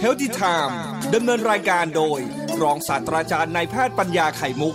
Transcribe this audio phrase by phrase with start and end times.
[0.00, 0.80] เฮลติไทม์
[1.14, 2.18] ดำเนินรายการโดย
[2.62, 4.74] รองศาสตราจารย์นายแพทย์ปัญญาไข่มุก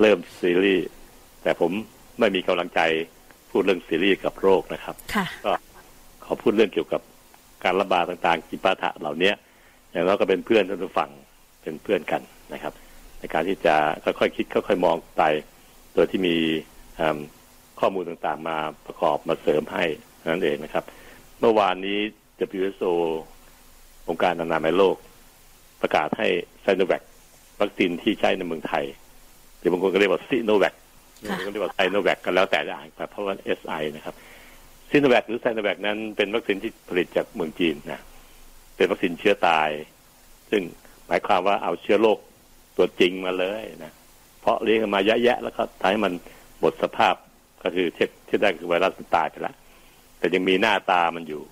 [0.00, 0.86] เริ่มซีรีส์
[1.42, 1.72] แต่ผม
[2.18, 2.80] ไม่มีกำลังใจ
[3.50, 5.52] พูดเรื่องซีรีส์กับโรคนะครับค่ะก็
[6.24, 7.02] ขอพูดเรื่องเกี่ยวกับ
[7.64, 9.32] การระบาดต่างๆกิปาถะเหล่านี้
[9.90, 11.10] อย่างเราก็เป็นเพื่อนท่านผู้ฟัง
[11.62, 12.22] เป็นเพื่อนกัน
[12.52, 12.72] นะครับ
[13.18, 13.74] ในการที่จะ
[14.04, 15.22] ค่อยๆคคิดค่อยๆมองไป
[15.94, 16.36] โดยที่มี
[17.80, 19.84] ข้อมูลต่างๆ มาประกอบมาเสริมให้
[20.28, 20.84] นั่นเองนะครับ
[21.40, 21.98] เมื่อวานนี้
[22.58, 22.84] WHO
[24.08, 24.96] องค์การอนามัยโลก
[25.82, 26.28] ประกาศให้
[26.62, 27.02] ไซโนแวค
[27.60, 28.84] วัคซีนที่ใช้ในเมืองไทย
[29.58, 30.74] หรือบางคนก็เรียกว่าซีโนแวค
[31.28, 34.14] บางคนก็เรียกว่าไซโนแวคกันแล้วแต่จะอ่านไปเพราะว่า SI นะครับ
[34.90, 38.00] ซีโนแวคหรือไซโนแวคนั้นเป็นวัคซีนที่ผลิตจากเมืองจีนนะ
[38.76, 39.68] เป็นวัคซีนเชื้อตาย
[40.50, 40.62] ซึ่ง
[41.06, 42.18] หมายความว่าเอาเชื้อโรค
[42.76, 43.92] ตัวจริงมาเลยนะ
[44.40, 46.12] เพราะเลี้ยงมาเยอะแยะแล้วก็ทำให้มัน
[46.60, 47.14] หมดสภาพ
[47.62, 49.54] ก็คือเทียบเทียบได้คือไวรัสตายไปแล้ว
[50.18, 51.42] แต่ยังมีหน้าตามันอยู่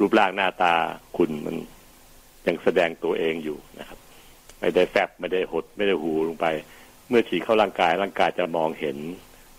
[0.00, 0.72] รูปร่างหน้าตา
[1.16, 1.56] คุณมัน
[2.46, 3.98] ยังแสดงตัวเองอยู่นะครับ
[4.60, 6.46] ไม่ได้แฟบไม่ได้หด ไม่ได้หูลงไป
[7.08, 8.96] เมื่อฉีดเข้าร่างกายร่างกายจะมองเห็น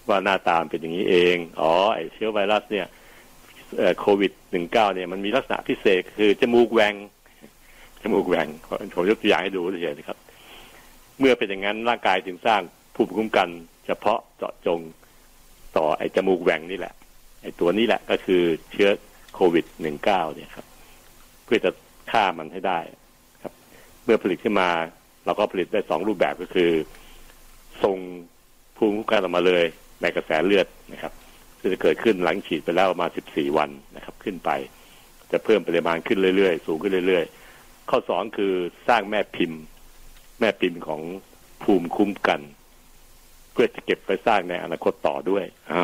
[0.08, 2.88] ว่าหน้าตามเป็นอย่างนี้เอง อ๋อไอเชื้อไวรัสเนี่ย
[4.00, 6.94] โควิดหนึ่งเก้าเนี่ยมันมีลักษณะพิเศษคือจมูกแหวง
[8.02, 8.48] จมูกแหวง
[8.94, 10.18] ผมยกตัวอย่างให้ดูเฉยๆนะครับ
[11.20, 12.62] เมื่อเป็นอย่างนั้นร่างกายจึงสร้าง
[12.96, 13.50] ภูมิคุ้มกัน
[13.86, 14.80] เฉพาะเจาะจง
[15.78, 16.94] ต่อไอ้จมูกแหว่งนี่แหละ
[17.42, 18.42] ไอ้ตัวนี้แหละก็คือ
[18.72, 18.90] เชื้อ
[19.34, 20.66] โควิดหนึ่งเก้าเนี่ยครับ
[21.46, 21.72] เพื่อจะ
[22.12, 22.80] ฆ่ามันให้ได้
[23.44, 23.54] ครับ
[24.04, 24.70] เมื่อผลิตขึ้นมา
[25.26, 26.72] เราก็ผลิตได้สองรูปแบบก็คือ
[27.84, 27.98] ส่ง
[28.78, 29.64] ภูมิคุ้มกันออกมาเลย
[30.02, 31.14] ในกระแสเลือดนะครับ
[31.60, 34.50] ซึ่งจะเกิดขึ้นหลังฉีดไปแล้วประมาณสิบสี่วันนะครับ ขึ้นไป
[35.32, 38.54] จะเพิ่มปริมาณขึ้นเรื่อยๆ สูงขึ้นเรื่อยๆ ข้อสองคือ
[38.88, 39.62] สร้างแม่พิมพ์
[40.40, 41.02] แม่พิมพ์ของ
[41.64, 42.42] ภูมิคุ้มกัน
[43.52, 45.84] เพื่อจะเก็บไปสร้างในอนาคตต่อด้วยอ๋อ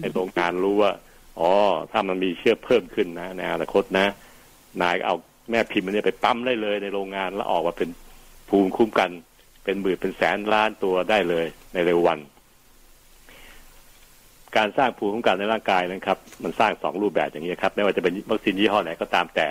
[0.00, 0.92] ในโรงงานรู้ว่า
[1.40, 1.52] อ๋อ
[1.92, 4.06] ถ้ามันมีเชื้อเพิ่มขึ้นนะ ในอนาคตนะ
[4.82, 5.14] นายเอา
[5.50, 7.88] แม่พิมพ์มันเนี่ยไปปั๊มได้เลย ในโรงงานแล้วออกมาเป็น
[8.48, 9.10] ภูมิคุ้มกัน
[9.64, 12.18] เป็นหมื่นเป็นแสนล้านตัวได้เลย ในเร็ววัน
[14.56, 19.48] การสร้างภูมิคุ้มกันในร่างกายนะครับ มันสร้างสองรูปแบบอย่างนี้ครับ ไม่ว่าจะเป็นวัคซีนยี่ห้อไหนก็ตามแต่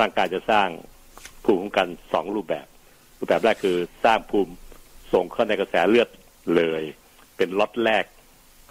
[0.00, 0.68] ร่างกายจะสร้าง
[1.44, 2.66] ภูมิคุ้มกันสองรูปแบบ
[3.18, 4.52] รูปแบบแรกคือสร้างภูมิ
[5.12, 6.08] ส่งเข้าในกระแสเลือด
[6.56, 6.82] เลย
[7.36, 8.04] เป็นล็อตแรก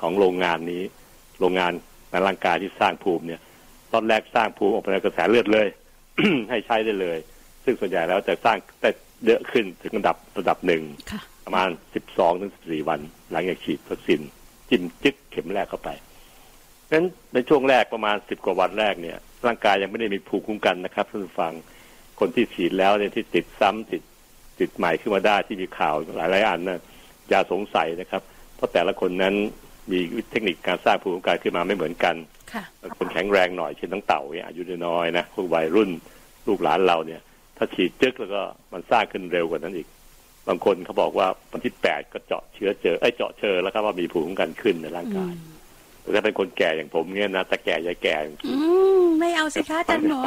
[0.02, 0.84] ของโรงงานนี้
[1.40, 1.72] โรงงาน
[2.10, 3.42] ในร่างกายที่สร้างภูมิเนี่ย
[3.94, 5.68] ล็อตแรกสร้างภูมิออกไปในกระแสเลือดเลย
[6.50, 7.18] ให้ใช้ได้เลย
[7.64, 8.90] ซึ่งส่วนใหญ่แล้วจะสร้างแต่
[9.26, 10.84] เยอะขึ้นถึงระดับระดับหนึ่ง
[11.46, 13.00] ประมาณสิบสองถึงสิบสี่วัน
[13.32, 14.22] หลังจากฉีดวัคซีน
[14.70, 21.54] จิ้มจึ๊กเข็มแรกเข้าไปเพราะฉะนั้นในช่วงแรกประมาณสิบกว่าวันแรกเนี่ย ร่างกายยังไม่ได้มีภูมิคุ้มกันนะครับท่านผู้ฟัง
[22.20, 24.02] คนที่ฉีดแล้วเนี่ยที่ติดซ้ำติด
[24.60, 26.82] ติดใหม่ขึ้นมาได้ที่มีข่าวหลายหลายอันนะ
[27.30, 28.22] อย่าสงสัยนะครับ
[28.56, 29.34] เพราะแต่ละคนนั้น
[29.92, 30.00] มี
[30.32, 32.16] เทคนิคการสร้างภูมิคุ้มกันขึ้นมาไม่เหมือนกัน
[32.98, 35.90] คนแข็งแรงหน่อยเช่นน้องเต่าเนี่ยอายุน้อยนะพวกวัยรุ่น
[36.48, 37.22] ลูกหลานเราเนี่ย
[37.58, 38.42] ถ้าฉีดจึกแล้วก็
[38.74, 39.88] มันสร้างขึ้นเร็วกว่านั้นอีก
[40.48, 45.34] บางคนเขาบอกว่าวันที่แปดก็เจาะเชื้อเจอไอ้เจาะเชื้อแล้วครับว่ามีภูมิคุ้มกันขึ้นในร่างกาย
[46.02, 48.16] แต่ถ้าเป็นคนแก่อย่างผมเนี่ยนะแต่แก่ยายแก่
[48.48, 48.56] อื
[49.02, 50.22] มไม่เอาสิคะอาจารย์หมอ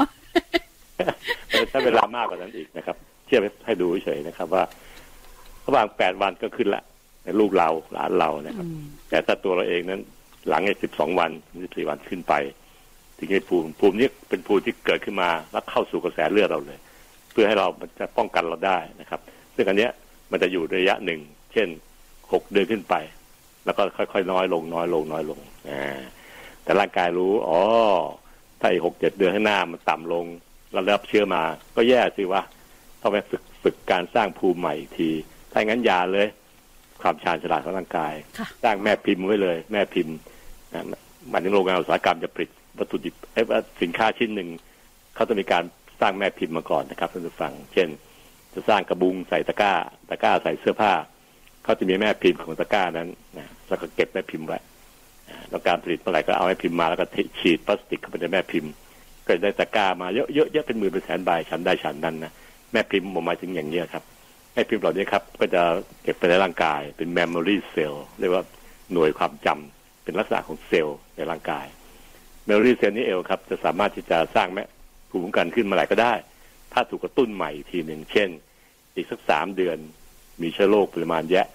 [1.71, 2.97] ใช้เวลามากกว่านั้นอีกนะครับ
[3.29, 4.63] ทียบให้ดูเฉยนะครับว่า
[5.67, 6.83] ระหว่างแปดวันก็ขึ้นละ
[7.25, 8.67] ในลูกเราหลานเรานะครับ
[9.09, 10.01] แต่ถ้าตัวเราเองนั้น
[10.49, 11.31] หลังในสิบสองวัน
[11.65, 12.35] สิบสี่วันขึ้นไป
[13.19, 16.79] ถึงไอ้ภูมิภูมินี้เป็นภูมิที่เกิดขึ้นมาแล้วเข้าสู่กระแสเลือดเราเลย
[17.33, 19.21] เพื่อให้เรามันจะป้องกันเราได้นะครับ
[19.55, 19.93] ซึ่งอันเนี้ย
[20.31, 21.21] มันจะอยู่ระยะหนึ่ง
[21.53, 21.69] เช่น
[22.33, 22.95] หกเดือนขึ้นไป
[23.65, 26.01] แล้วก็ค่อยๆน้อยลงน้อยลงน้อยลงอ่า
[26.63, 27.61] แต่ร่างกายรู้อ๋อ
[28.61, 30.25] ถ้าอีกหกเจ็ดเดือนข้างหน้ามันต่ำลง
[30.73, 31.43] เรารับเชื้อมา
[31.77, 32.43] ก็แย่สิวะ
[33.01, 35.11] ต้องไปฝึกฝึกการสร้างภูมิใหม่อีกที
[35.53, 36.27] ถ้างั้นยาเลย
[37.03, 38.15] ความชาญฉลาดของร่างกาย
[38.63, 40.15] สร้างแม่พิมพ์ไว้เลย แม่พิมพ์
[41.31, 43.41] หมายถึงโรงงานอุตสาหกรรมจะผลิตวัตถุดิบไอ้
[43.83, 44.49] สินค้าชิ้นหนึ่ง
[45.15, 45.65] เขาจะมีการ
[46.01, 47.89] สร้างแม่พิมพ์มาก่อนนะครับท่านผู้ฟัง เช่น
[48.55, 49.73] จะสร้างกระบุงใส่ตะกร้า
[50.11, 50.93] ตะกร้าใส่เสื้อผ้า
[51.65, 53.09] เขาจะมีแม่พิมพ์ของตะกร้านั้น
[53.39, 54.59] นะแล้วก็เก็บแม่พิมพ์ไว้
[55.51, 57.05] แล้วการผลิตเมื่อไหร่ก็เอาแม่พิมพ์มาแล้วก็
[57.41, 58.71] ฉีดพลาสติกเข้าไปในแม่พิมพ์
[59.27, 62.33] ก็ได้ตะกร้ามาเยอะๆเป็นหมื่นเป็นแสนใบฉันได้ฉันนั้นนะ
[62.73, 64.05] แม่พิมพ์ผมหมายถึงอย่างนี้ครับ
[64.53, 65.63] แม่พิมพ์เหล่านี้ครับ ก็จะ
[66.03, 68.45] เก็บไปในร่างกาย เป็น memory cell เรียกว่า
[68.93, 71.67] หน่วยความจำเป็นลักษณะของเซลล์ในร่างกาย
[72.49, 74.65] memory cell นี้เองครับจะสามารถที่จะสร้างแม่
[75.11, 76.15] ภูมิคุ้มกันขึ้นมาไหร่ก็ได้
[76.73, 78.29] ถ้าถูกกระตุ้นใหม่ทีหนึ่งเช่น
[78.97, 79.79] อีกสักสามเดือน
[80.43, 81.47] มีเชื้อโรคปริมาณแยะ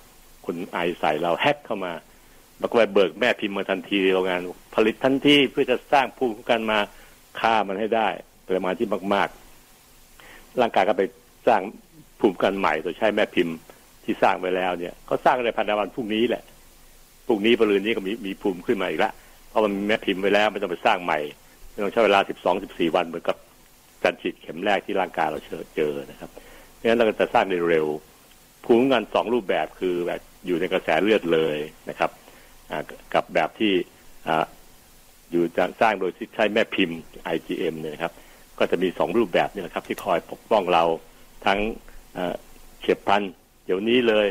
[0.45, 1.94] คุณไอใส่เราแฮกเข้ามา
[2.59, 4.42] แล้วก็ไปเบิกแม่พิมพ์มาทันทีโรงงาน
[4.75, 6.80] ผลิตทันทีเพื่อจะสร้างภูมิคุ้มกันมา
[7.39, 8.07] ฆ่ามันให้ได้
[8.47, 9.30] ปริมาณที่มาก
[9.94, 11.03] ๆ ร่างกายก็ไป
[11.47, 11.62] สร้าง
[12.20, 13.56] ภูมิกันใหม่โดยใช้แม่พิมพ์
[14.04, 16.44] ที่สร้างไว้แล้วเนี่ยก็สร้างในพันธวันพรุ่งนี้แหละ
[17.28, 19.12] พรุ่งนี้ปรืนนี้ก็มีมีภูมิขึ้นมาอีกละ
[19.50, 21.20] เพราะมันมีแม่พิมพ์ไว้แล้วไม่ต้องไปสร้างใหม่
[21.72, 23.38] ไม่ต้องใช้เวลาสิบสองสิบสี่วันเหมือนกับ
[24.04, 25.40] การฉีดเข็มแรกที่ร่างกายเรา
[25.76, 26.30] เจอนะครับ
[26.74, 27.88] เพราะฉะนั้นเราจะสร้างได้เร็ว
[28.66, 31.58] ภูมิคุ้มกันสองรูปแบบคือแบบอยู่ในกระแสเลือดเลย
[31.90, 32.12] นะครับ
[33.14, 33.74] กับแบบที่
[34.28, 34.30] อ
[35.32, 36.98] อยู่จะสร้างโดยใช้แม่พิมพ์
[37.36, 38.14] IgM เนี่ยนะครับ
[38.60, 40.84] ก็จะมีสองรูปแบบนี่แหละครับ ที่คอยปกป้องเรา
[41.46, 41.60] ทั้ง
[42.82, 43.24] เฉียบพลัน
[43.66, 44.28] เดี๋ยวนี้เลย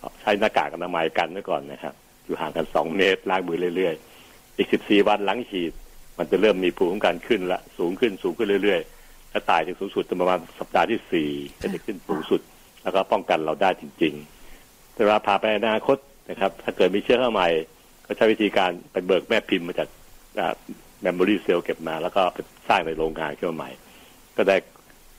[0.00, 1.94] ก็ใช้หน้ากากอนามัยกันไว้ก่อนนะครับ
[2.24, 5.72] อยู่ห่างกันสองเมตรล้างมือเรื่อยๆ อีกสิบสี่วันหลังฉีด
[6.18, 11.30] มันจะเริ่มมีภูมิคุ้มกันขึ้นละสูงขึ้นสูงขึ้นเรื่อยๆ และตายถึงสูงสุดประมาณสัปดาห์ที่สี่
[11.60, 12.40] ก็จะขึ้นสูงสุด
[12.82, 15.98] แล้วก็ป้องกันเราได้จริงๆแต่เวลาพาไปอนาคต
[16.30, 17.48] นะครับ ถ้าเกิดมีเชื้อเข้าใหม่
[18.06, 19.88] ก็ใช้วิธีการไปเบิกแม่พิมพ์มาจาก
[21.02, 22.38] memory cell เก็บมา แล้วก็ไป
[22.68, 23.70] สร้างในโรงงานขึ้นมาใหม่
[24.36, 24.56] ก็ได้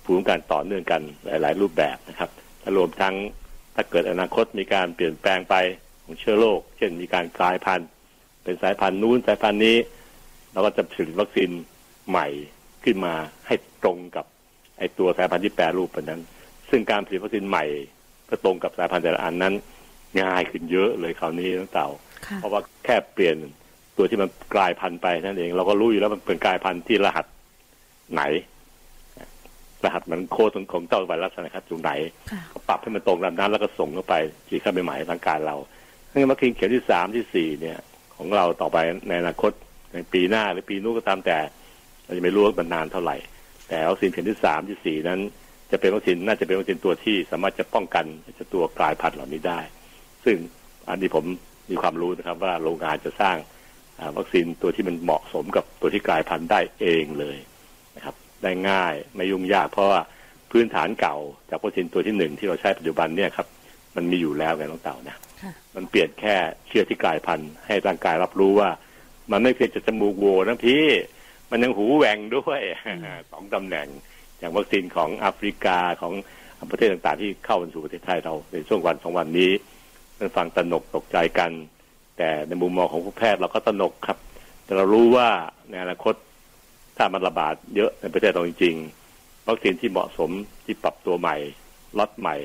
[0.10, 2.30] ภูมิคุ้มกันต่อเนื่องกันหลาย ๆ รูปแบบนะครับ
[2.62, 3.16] ถ้ารวมทั้ง
[3.76, 5.56] ถ้าเกิดอนาคตมีการเปลี่ยนแปลงไป
[6.04, 7.88] ของเชื้อโรคเช่นมีการกลายพันธุ์
[8.44, 9.78] เป็นสายพันธุ์นู้นสายพันธุ์นี้
[10.54, 11.50] เราก็จะผลิตวัคซีน
[12.10, 12.28] ใหม่
[12.84, 13.14] ขึ้นมา
[13.48, 14.26] ให้ตรงกับ
[14.78, 16.22] ไอตัวสายพันธุ์ที่แปรรูปไปนั้น
[16.70, 17.66] ซึ่งการผลิตวัคซีนใหม่
[18.30, 19.54] ก็ตรงกับสายพันธุ์แต่ละอันนั้น
[20.22, 21.88] ง่ายขึ้นเยอะเลยคราวนี้น้องเต่า
[22.28, 23.36] ค่ะเพราะว่าแค่เปลี่ยน
[23.98, 27.26] ตัวที่มันกลายพันธุ์ไปนั่นเอง เราก็รู้อยู่แล้วมันเป็นกลายพันธุ์ที่รหัส
[28.14, 28.24] ไหน
[29.86, 31.92] รหัสมันโค้ดของเจ้าไวรัสนะครับอยู่ไหน
[32.31, 34.16] ค่ะก็ปรับให้มันตรงตามนั้นแล้วก็ส่งเข้าไป
[34.48, 35.56] ฉีดเข้าไปใหม่ร่างกายเรา
[36.08, 37.78] เพราะงั้นวัคซีนเข็มที่สามที่สี่เนี่ย
[38.16, 38.78] ของเราต่อไป
[39.10, 39.52] ในอนาคต
[39.94, 41.38] ในปีหน้าหรือปีนู้นก็ตามแต่
[42.06, 43.18] เราจะไม่รู้ว่ามันนานเท่าไหร่
[43.68, 45.20] แต่วัคซีนเข็มที่สามที่สี่นั้น
[45.72, 49.60] จะเป็นวัคซีนน่าจะเป็นวัคซีนตัวที่สามารถจะป้องกันไอ้เจ้าตัวกลายพันธุ์เหล่านี้ได้
[50.25, 50.36] ซึ่ง
[50.90, 51.25] อันนี้ผม
[51.72, 53.38] มีความรู้นะครับว่าโรงงานจะสร้าง
[54.00, 57.38] อ่าวัคซีนตัวที่มันเหมาะสมกับตัวที่กลายพันธุ์ได้เองเลย
[57.96, 60.01] นะครับ ได้ง่าย ไม่ยุ่งยาก เพราะว่า
[60.51, 61.15] พื้นฐานเก่า
[61.50, 63.47] จากวัคซีนตัวที่หนึ่งที่เราใช้ปัจจุบันเนี่ยครับ
[63.95, 66.36] มันมีอยู่แล้วไงน้องเต่านะค่ะมันเปลี่ยนแค่
[66.68, 68.69] เชื้อที่กลายพันธุ์ให้ร่างกายรับรู้ว่า
[69.31, 70.86] มันไม่เพียงจะจมูกโหวนะพี่
[71.51, 72.62] มันยังหูแหว่งด้วย
[73.31, 73.88] สองตำแหน่ง
[74.39, 76.13] อย่างวัคซีนของแอฟริกาของ
[76.71, 79.51] ประเทศต่างๆ ที่เข้ามาสู่ประเทศไทยเราในช่วงวันสองวันนี้
[80.18, 81.51] ท่านฟังตระหนกตกใจกัน
[82.18, 84.18] แต่ในมุมมองของผู้แพทย์เราก็ตระหนกครับ
[84.65, 85.27] แต่เรารู้ว่า
[85.69, 86.15] ในอนาคต
[87.00, 90.31] ถ้ามันระบาดเยอะในประเทศเราจริงๆวัคซีนที่เหมาะสม
[90.66, 91.36] ที่ปรับตัวใหม่
[91.98, 92.36] ล็อตใหม่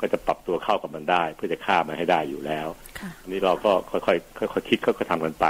[0.00, 2.66] ก็จะปรับตัวเข้ากับมันได้ เพื่อจะฆ่ามันให้ได้อยู่แล้ว
[2.98, 5.46] ค่ะอันนี้เราก็ค่อยๆค่อยๆคิดค่อยๆทำกันไป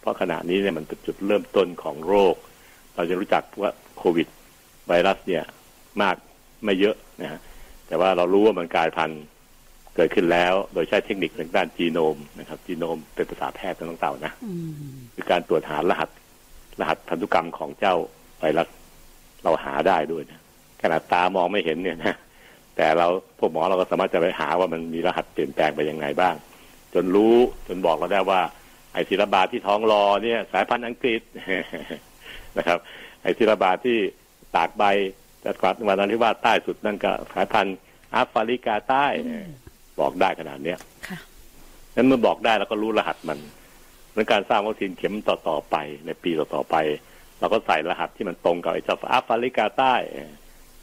[0.00, 2.34] เพราะขณะนี้เนี่ยมันเป็นจุดเริ่มต้นของโรค
[2.94, 4.28] เราจะรู้จักว่าโควิด
[4.88, 5.44] ไวรัสเนี่ย
[6.02, 6.16] มาก
[6.64, 7.40] ไม่เยอะนะฮะ
[7.86, 9.22] แต่ว่าเรารู้ว่ามันกลายพันธุ์
[9.96, 16.08] เกิดขึ้นแล้วโดยใช้เทคนิคทางด้านจีโนมนะครับจีโนมเป็นภาษาแพทย์ของเต่านะอืมคือการตรวจหารหัส
[16.80, 17.94] รหัสพันธุกรรมของเจ้า
[18.38, 18.68] ไวรัส
[19.44, 20.40] เราหาได้ด้วยนะ
[20.82, 22.16] ขนาดตามองไม่เห็นเนี่ยนะ
[22.76, 23.06] แต่เรา
[23.38, 26.34] พวกหมอเราก็สามารถจะไปหาว่ามันมีรหัสเปลี่ยนแปลงไปยังไงบ้าง
[26.94, 27.36] จนรู้
[27.68, 28.40] จนบอกเราได้ว่า
[28.92, 31.20] ไอศิลบาทที่ท้องรอเนี่ย สายพันธุ์อังกฤษ
[32.58, 32.78] นะครับ
[33.22, 33.98] ไอศิลบาทที่
[34.56, 34.84] ตากใบ
[35.44, 37.76] จัดกวาดวันนั้นที่ว่าใต้สุดนั่นก็สายพันธุ์
[38.12, 39.06] แอฟริกาใต้
[40.00, 40.78] บอกได้ขนาดเนี้ย
[41.08, 41.18] ค่ะ
[41.96, 43.57] นั้นเมื่อบอกได้แล้วก็รู้รหัสมันเหมือ
[44.24, 45.76] นการสร้างวัคซีนเข็มต่อๆไป
[46.06, 46.76] ในปีต่อๆไป
[47.40, 49.94] เราก็ใส่รหัสที่มันตรงกับไอ้เจ้าแอฟริกาใต้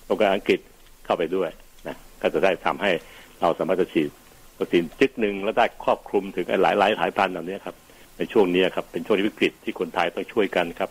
[0.07, 0.59] ตรงกับอังกฤษ
[1.05, 1.49] เข้าไปด้วย
[1.87, 2.91] นะก็จะได้ทำให้
[3.41, 4.09] เราสามารถจะฉีด
[4.59, 7.75] วัคซีนจึกหนึ่งแล้วได้ครอบคลุมถึงหลายหลายสายพันธุ์เหล่านี้ครับ
[8.17, 10.89] ในช่วงนี้ครับเป็นช่วงที่วิกฤตที่คนไทยต้องช่วยกันครับ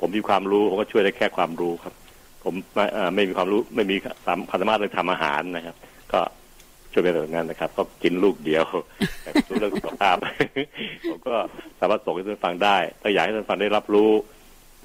[0.00, 1.94] ผมมีความรู้ผมก็ช่วยได้แค่ความรู้ครับ
[2.44, 5.76] ผมไม่ไม่มีความรู้ไม่มีความสามารถเรื่องทำอาหารนะครับ
[6.12, 6.20] ก็
[6.94, 8.64] ช่วยไปแบบนั้นนะครับ ก็กินลูกเดียว
[9.22, 10.16] แต่รู้เรื่องสุขภาพ
[11.10, 11.34] ผมก็
[11.80, 14.10] สามารถส่งให้ท่านฟังได้ถ้าอยากให้ท่านฟังได้รับรู้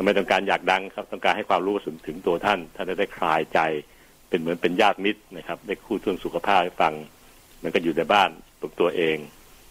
[0.06, 3.60] ไม่ต้องการอยากดังครับ ต้องการให้ความรู้ถึงถึงตัวท่านท่านจะได้คลายใจ
[4.30, 6.94] เป็นเหมือนเป็นญาติมิตรนะครับ ได้คู่เรื่องสุขภาพให้ฟัง
[7.64, 8.30] มันก็อยู่ในบ้าน
[8.62, 9.18] ตัวตัวเอง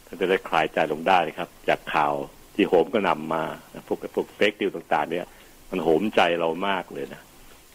[0.06, 2.14] ท่านจะได้คลายใจลงได้ครับ จากข่าว
[2.54, 3.42] ที่โหมก็นำมา
[3.86, 5.26] พวกพวกเฟกติวต่าง ๆ เนี่ย
[5.70, 7.20] มันโหมใจเรามากเลยนะ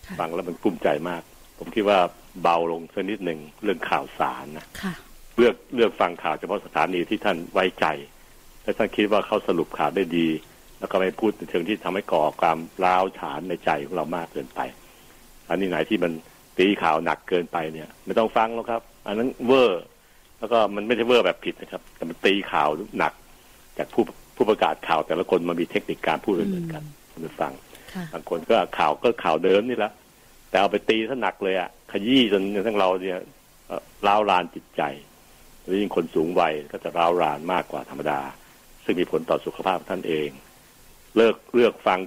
[0.05, 1.21] ค่ะฟังแล้วมันกลุ้มใจมาก
[1.59, 1.99] ผมคิดว่า
[2.41, 4.93] เบาลงสักนิดหนึ่งเรื่องข่าวสารนะค่ะ
[5.37, 7.85] เลือกเลือกฟังข่าวเฉพาะสถานีที่ท่านไว้ใจ
[8.63, 10.27] และท่านคิดว่าเขาสรุปข่าวได้ดี
[10.79, 14.59] แล้วก็ไม่พูดในเชิงที่ทำให้ก่อความร้าวฉานในใจของเรามากเกินไป
[15.49, 16.11] อันนี้ไหนที่มัน
[16.57, 19.83] ตีข่าวหนักเกินไปเนี่ย ไม่ต้องฟังแล้วครับ อันนั้นเวอร์
[20.39, 23.13] แล้วก็มันไม่ใช่เวอร์แบบผิดนะครับ แต่มันตีข่าวหนัก
[23.77, 24.03] จากผู้
[24.35, 27.51] ผู้ประกาศข่าวแต่ละคนมันมีเทคนิคการพูดไม่เหมือนกันท่านผู้ฟัง
[27.93, 29.91] ค่ะบางคนก็ข่าวก็ข่าวเดิมนี่แหละ
[30.49, 33.19] แต่เอาไปตีซะหนักเลยอะ ขยี้จนทั้งเราเนี่ย
[34.07, 34.81] ร้าวรานจิตใจ
[35.63, 38.19] แล้วยิ่งคนสูงวัยก็จะร้าวรานมากกว่าธรรมดา
[38.83, 40.29] ซึ่งมีผลต่อสุขภาพท่านเอง
[41.17, 41.99] เลิกเลือกฟัง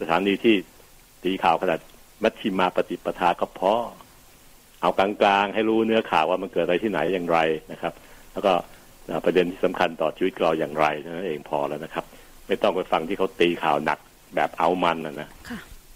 [0.00, 0.54] สถานีที่
[1.24, 1.80] ตีข่าวขนาด
[2.22, 3.74] มัชชิมาปฏิปทาก็พอ
[4.82, 5.10] เอากลา
[5.42, 7.38] งๆให้รู้เนื้อข่าวว่ามันเกิดอะไรที่ไหนอย่างไร
[7.72, 7.92] นะครับ
[8.32, 8.52] แล้วก็
[9.24, 12.04] ประเด็นที่สำคัญต่อชีวิตเราอย่างไรนั้นเองพอแล้วนะครับ
[12.46, 13.98] ไม่ต้องไปฟังที่เขาตีข่าวหนัก
[14.34, 15.28] แบบเอามันนะนะ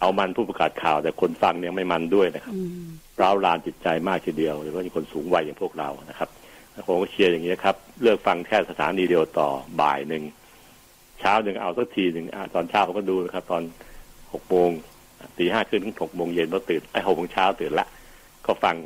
[0.01, 2.87] เอามันผู้ประกาศข่าว แต่คนฟังเนี่ยไม่มันด้วยนะครับอืม
[3.21, 6.29] ร้าวรานจิตใจมากทีเดียวโดยเฉพาะคนสูงวัยอย่างพวกเรานะครับ
[6.87, 9.49] ผมก็เชียร์อย่างนี้นะครับ เลือกฟังแค่สถานีเดียวต่อ
[9.81, 10.23] บ่ายหนึ่ง
[11.21, 13.63] เช้าหนึ่งเอาสักทีหนึ่งอะตอนเช้าผมก็ดูนะครับ ตอน
[14.33, 14.71] หกโมง
[15.39, 17.87] ตีห้าขึ้นถึงหกโมงเย็นพอตื่นไอ้หกโมงเช้าตื่นละ
[18.47, 18.77] ก็ฟัง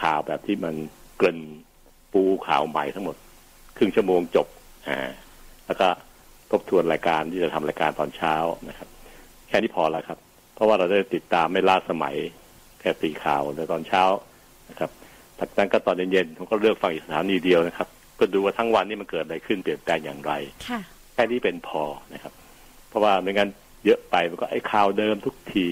[0.00, 0.74] ข่าวแบบที่มัน
[1.16, 1.40] เกริ่น
[2.12, 3.16] ปูข่าวใหม่ทั้งหมด
[3.76, 4.46] ครึ่งชั่วโมงจบ
[4.88, 5.10] อ่า
[5.66, 5.88] แล้วก็
[6.50, 8.34] ทบทวนรายการที่จะทำรายการตอนเช้า
[8.68, 8.88] นะครับ
[9.48, 10.18] แค่นี้พอแล้วครับ
[10.54, 12.16] เพราะว่าเราได้ติดตามไม่ล่าสมัย
[12.80, 14.04] แค่ตีข่าวในตอนเช้า
[14.70, 14.90] นะครับ
[15.38, 20.32] จากนั้นก็ตอนเย็นๆผมก็เลือกฟังอีกสถานีเดียวนะครับ ก็ดูว่าทั้งวันนี้มันเกิดอะไรขึ้นเปลี่ยนแปลงอย่างไร
[20.68, 20.80] ค่ะ
[21.14, 21.82] แค่นี้เป็นพอ
[22.14, 22.32] นะครับ
[22.88, 23.50] เพราะว่าไม่งั้น
[23.84, 25.66] เยอะไปมันก็ไอ้ข่าวเดิมทุกที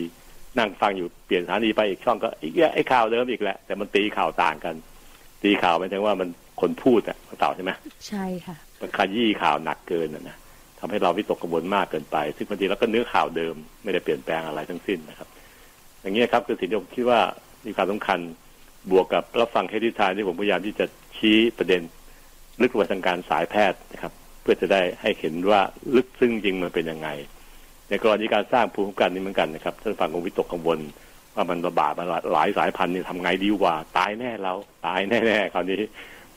[0.59, 4.75] นั่งฟังอยู่เปลี่ยนสถานีไปอีกช่องก็อีกไอ้ข่าวเดิมอีกแหละ แต่มันตีข่าวต่างกัน
[5.43, 6.29] ตีข่าวหมายถึงว่ามัน
[6.61, 7.73] คนพูดอะเขาเต่าใช่ไหม
[8.09, 10.37] ใช่ค่ะมันขยี้ข่าวหนักเกินนะนะ
[10.85, 15.29] ทำให้เราวิตกกังวลมากเกินไป ซึ่งบางทีเราก็เนื้อข่าวเดิมไม่ได้เปลี่ยนแปลงอะไรทั้งสิ้นนะครับ
[16.01, 17.21] อย่างนี้ครับคือสิ่งที่ผมคิดว่า
[17.67, 18.19] มีความสำคัญ
[18.91, 20.87] บวกกับรับฟังเฮดิทายที่ผมพยายามที่จะ
[21.17, 21.83] ชี้ประเด็น
[22.61, 24.13] ลึกลงไปทางการสายแพทย์นะครับ
[24.43, 25.61] เพื่อจะได้ให้เห็นว่า
[25.97, 27.09] ลึกซึ้งจริงมันเป็นยังไง
[27.89, 30.79] ในกรณีการสร้างภูมิคุ้มกันนี่เหมือนกันนะครับท่านฟังคงวิตกกังวล
[31.35, 34.55] ว่ามันระบาดมาหลายสายพันธุ์นี่ทำไงดีว่า ตายแน่เรา
[34.87, 35.81] ตายแน่ๆคราวนี้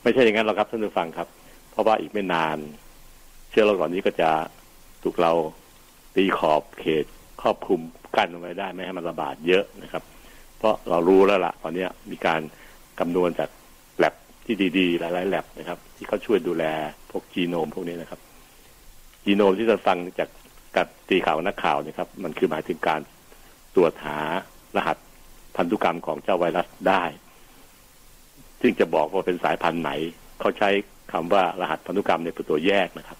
[0.04, 1.28] ไม่ใช่อย่างนั้นหรอกครับท่านผู้ฟังครับ
[1.72, 2.58] เพราะว่าอีกไม่นาน
[3.56, 4.30] ชื้อโรคเหล่านี้ก็จะ
[5.04, 5.34] ถูกเรา
[6.16, 7.06] ตีขอบเขต
[7.42, 7.82] ครอบคลุม
[8.16, 10.04] กั้นไว้ได้ไม่ให้มันระบาดเยอะนะครับ
[10.58, 12.42] เพราะเรารู้แล้วล่ะตอนนี้มีการ
[13.00, 13.50] คำนวณจาก
[13.98, 14.14] แลบ
[14.46, 16.64] ที่ดีๆ หลายๆแลบนะครับ ที่เขาช่วยดูแล
[17.12, 18.20] พวกจีโนมพวกนี้นะครับ
[19.24, 20.30] จีโนมที่จะฟังจาก
[20.76, 23.02] กับตีข่าวนักข่าวนะครับ มันคือหมายถึงการ
[23.76, 24.20] ตรวจหา
[24.76, 24.98] รหัส
[25.56, 27.04] พันธุกรรมของเจ้าไวรัสได้
[28.62, 29.92] ซึ่งจะบอกว่าเป็นสายพันธุ์ไหน
[30.40, 30.70] เขาใช้
[31.12, 33.18] คำว่ารหัสพันธุกรรมในเป็นตัวแยกนะครับ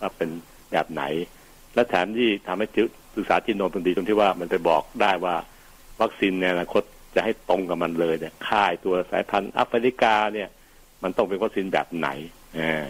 [0.00, 0.28] ว่าเป็น
[0.72, 1.02] แบบไหน
[1.74, 2.66] และแถมที่ทำให้
[3.16, 5.34] ศึกษาจีโนมเป็นดีตรงที่ว่ามันไปบอกได้ว่า
[6.00, 6.82] วัคซีนในอนาคต
[7.14, 10.48] จะให้ตรงกับมันเลยเนี่ยค่ายตัวสายพันธุ์แอฟริกาเนี่ย
[11.02, 12.08] มันต้องเป็นวัคซีนแบบไหน
[12.58, 12.84] อ่า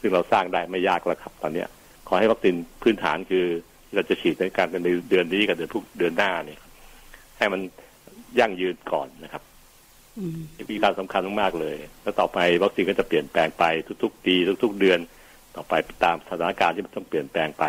[0.00, 1.68] ซึ่งเราสร้างได้ไม่ยากแล้วครับ ตอนเนี้ย
[2.08, 3.46] ขอให้วัคซีนพื้นฐานคือ
[3.94, 6.60] เราจะฉีดในการกันในเดือนนี้กับเดือนทุกเดือนหน้าเนี่ย
[7.38, 7.60] ให้มัน
[8.38, 9.42] ยั่งยืนก่อนนะครับ
[10.18, 10.40] อืม
[10.72, 13.64] มีการสำคัญมากๆเลย แล้วต่อไปวัคซีนก็จะเปลี่ยนแปลงไป
[14.02, 14.98] ทุกๆปีทุก ๆ เดือน
[15.56, 15.72] ต่อไป
[16.04, 17.64] ตามสถานการณ์ที่มันต้องเปลี่ยนแปลงไป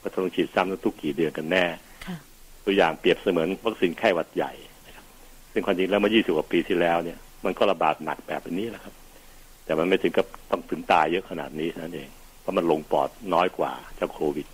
[0.00, 1.64] ว่าต้องฉีดซ้ำทุกๆกี่เดือนกันแน่
[2.06, 2.16] ค่ะ
[2.64, 4.52] ตัวอย่างเปรียบเสมือนวัคซีนไข้หวัดใหญ่
[4.86, 5.04] นะครับ
[5.52, 8.94] ซึ่งความจริงแล้วเมื่อ 20 กว่าปีที่แล้วเนี่ย มันก็ระบาดหนักแบบนี้แหละครับ
[9.64, 12.08] แต่มันไม่ถึงกับต้องถึงตายเยอะขนาดนี้เท่านั้นเอง
[12.40, 14.46] เพราะมันลงปอดน้อยกว่าเจ้าโควิด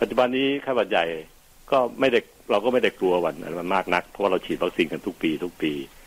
[0.00, 1.04] ปัจจุบันนี้ไข้หวัดใหญ่
[1.70, 2.18] ก็ไม่ได้
[2.50, 6.01] เราก็ไม่ได้กลัววันนั้นมันมากนัก เพราะว่าเราฉีดวัคซีนกันทุกปีทุกปีเ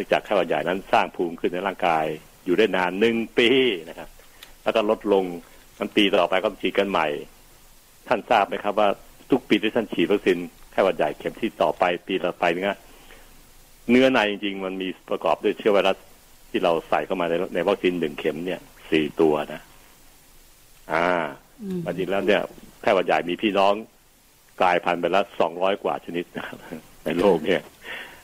[0.00, 2.04] นื่องจากไข้หวัดใหญ่นั้นสร้างภูมิขึ้นในร่างกาย
[2.44, 3.48] อยู่ได้นานหนึ่งปี
[3.88, 4.08] นะครับ
[4.62, 5.24] แล้วก็ลดลง
[5.78, 7.06] มันปีต่อไปก็ฉีดกันใหม่
[8.08, 8.88] ท่านทราบไหมครับว่า
[9.30, 10.38] ทุกปีที่ท่านฉีดวัคซีน
[10.72, 12.78] ไข้หวัดใหญ่เข็มที่ต่อไปปีต่อไปเนี่ย
[13.90, 15.96] เนื้อในจริงๆมันมีประกอบด้วยเชื้อไวรัส
[16.50, 19.60] ที่เราใส่เข้ามาในในวัคซีนหนึ่งเข็มเนี่ยสี่ตัวนะ
[20.92, 21.06] อ่า
[21.62, 22.42] อืมจริงๆแล้วเนี่ย
[22.82, 23.74] ไข้หวัดใหญ่มีพี่น้อง
[24.60, 26.56] กลายพันธุ์ไปแล้วสองร้อยกว่าชนิดนะครับ
[27.04, 27.62] ในโลกเนี่ย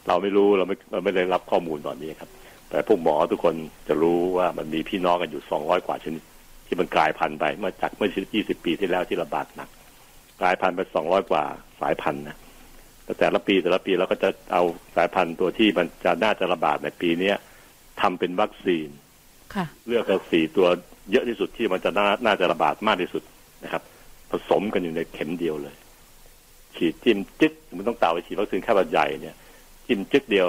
[0.08, 2.30] เราไม่รู้เราไม่เราไม่ได้รับข้อมูลตอนนี้ครับ
[2.70, 3.54] แต่พวกหมอทุกคน
[3.88, 6.22] จะรู้ว่ามันมีพี่น้องกันอยู่สองร้อยกว่าชนิด
[6.66, 9.68] ที่มันกลายพันธุ์ไปเมื่อจากเมื่อยี่สิบปีที่แล้วที่ระบาดหนัก
[10.40, 11.44] กลายพันธุ์ไปสองร้อยกว่า
[11.80, 12.36] สายพันธุ์นะ
[13.04, 14.62] แต่แต่ละปีแต่ละปีเราก็จะเอา
[14.96, 17.36] สายพันธุ์ตัวที่มันจะน่าจะระบาดในปีเนี้ย
[18.00, 18.88] ทำเป็นวัคซีน
[19.54, 20.66] ค่ะเลือกเอาสี่ตัว
[21.10, 23.22] เยอะที่สุดที่มันจะน่าน่าจะระบาดมากที่สุด
[23.64, 23.82] นะครับ
[24.30, 25.74] ผสมกันอยู่ในเข็มเดียวเลย
[26.76, 29.36] ฉีดจิ้มจึ๊กมันต้องต่าไปฉีดวัคซีนแค่หวัดใหญ่เนี่ย
[29.86, 30.48] จิ้มจึ๊กเดียว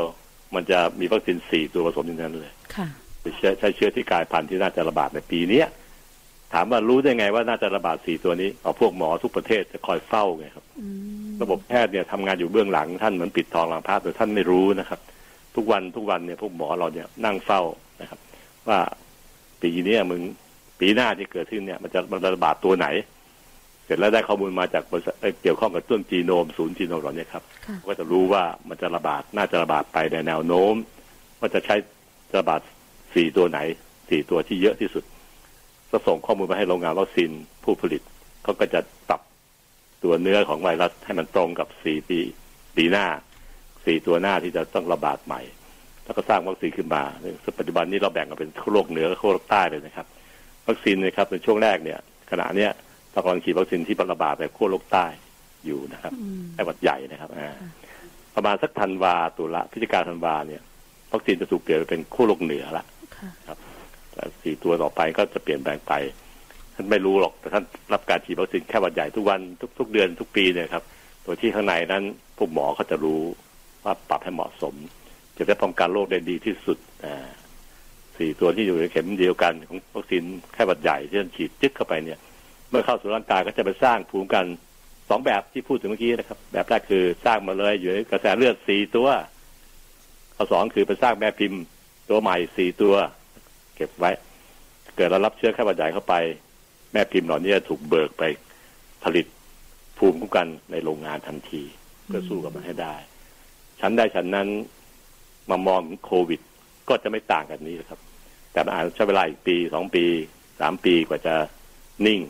[0.56, 2.88] มันจะมีวัคซีนสี่ตัวผสมอยู่ในนั้นเลยค่ะ
[3.40, 5.68] ใช้ใช้เชื้อที่กลายพันธุ์ที่น่าจะระบาดในปีเนี้ย
[6.54, 10.88] ถามว่ารู้ได้ไงว่าน่าจะระบาดสี่ตัวนี้เอาพวกหมอทุกประเทศจะคอยเฝ้าไงครับอื
[11.28, 15.00] มระบบแพทย์เนี่ยทำงานอยู่เบื้องหลังท่านเหมือนปิดทองหลังพระแต่ท่านไม่รู้นะครับ
[15.56, 17.62] ทุกวันทุกวันเนี่ยพวกหมอเราเนี่ยนั่งเฝ้า
[18.02, 18.20] นะครับ
[18.68, 18.80] ว่า
[19.62, 20.22] ปีเนี้ยมึง
[20.80, 22.88] ปีหน้าที่เกิดขึ้นเนี่ย มันจะมันจะระบาดตัวไหน
[23.88, 30.74] เสร็จแล้วได้ข้อมูลมาจากบริษัทเอ่อเกี่ยวข้องกับต้นจีโนมศูนย์จีโนมเหล่านี้ครับค่ะก็จะรู้ว่ามันจะระบาดน่าจะระบาดไปในแนวโน้ม
[31.40, 31.76] ว่าจะใช้
[32.38, 32.62] ระบาด
[33.16, 33.60] สี่ตัวไหน
[34.10, 35.04] สี่ตัวที่เยอะที่สุด
[35.92, 37.30] ก็ส่งข้อมูลไปให้โรงงานวัคซีน
[37.64, 38.02] ผู้ผลิต
[38.44, 38.80] เขาก็จะ
[39.10, 39.22] ปรับ
[40.04, 42.20] ตัวเนื้อของไวรัสให้มันตรงกับสี่ปี
[42.78, 43.06] ปีหน้า
[43.86, 45.42] สี่ตัวหน้าที่จะต้องระบาดใหม่
[46.04, 50.08] แล้วก็สร้างวัคซีนขึ้นมาซึ่งปัจจุบันนี้เราแบ่งกันเป็นโรคเหนือกับโรคใต้เลยนะครับ
[50.68, 52.00] วัคซีนนะครับในช่วงแรกเนี่ย
[52.32, 52.72] ขณะเนี้ย
[53.18, 55.06] เรากำลังฉีดวัคซีนที่ระบาดในขั้วโลกใต้
[55.66, 56.14] อยู่นะครับ
[56.54, 57.30] ไข้หวัดใหญ่นะครับ
[58.36, 60.62] ประมาณสักธันวาตุลาพฤศจิกาธันวาเนี่ย
[61.14, 63.30] วัคซีนจะถูกเปลี่ยนไปเป็นขั้วโลกเหนือละค่ะ
[64.16, 65.94] หสี่ตัวต่อไปก็จะเปลี่ยนแปลงไป
[66.76, 70.84] ท่านไม่รู้หรอกแต่ท่านรับการฉีดวัคซีนแค่วัดใหญ่ทุกวันทุกทุกเดือนทุกปีเนี่ยครับ
[71.24, 72.04] โดยที่ข้างในนั้น
[72.38, 73.22] พวกหมอเขาจะรู้
[73.84, 74.74] ว่าปรับให้เหมาะสม
[75.38, 76.78] จะได้ป้องกันโรคได้ดีที่สุด
[78.18, 82.20] สี่ตัวที่อยู่ในเข็มเดียวกันของวัคซีนแค่วัดใหญ่ที่ท่านฉีดจึ๊กเข้าไปเนี่ย
[82.70, 84.46] เมื่อเข้าสู่ร่างกายก็จะไปสร้างภูมิกัน
[85.10, 89.10] สองแบบที่พูดถึงเมื่อกี้นะครับ แบบแรกคือสร้างมาเลยอยู่ในกระแสเลือดสี่ตัว
[90.36, 91.60] ข้อสองคือไปสร้างแม่พิมพ์
[92.10, 92.96] ตัวใหม่สี่ตัว
[93.76, 94.12] เก็บไว้
[94.96, 96.16] เกิดเรารับเชื้อไข้หวัดใหญ่เข้าไป
[96.94, 98.24] แม่พิมพ์เหล่านี้จะถูกเบิกไป
[99.04, 99.26] ผลิต
[99.98, 101.64] ภูมิคุ้มกันในโรงงานทันที
[102.06, 102.96] เพื่อสู้กับมันให้ได้
[103.80, 104.48] ฉันได้ฉันนั้น
[105.50, 106.42] มามองโควิด
[106.90, 108.00] ก็จะไม่ต่างกันนี้นะครับ
[108.52, 110.06] แต่มันอาจจะใช้เวลาอีกปีสองปี
[110.62, 111.36] สามปีกว่าจะ
[112.06, 112.22] นิ่ง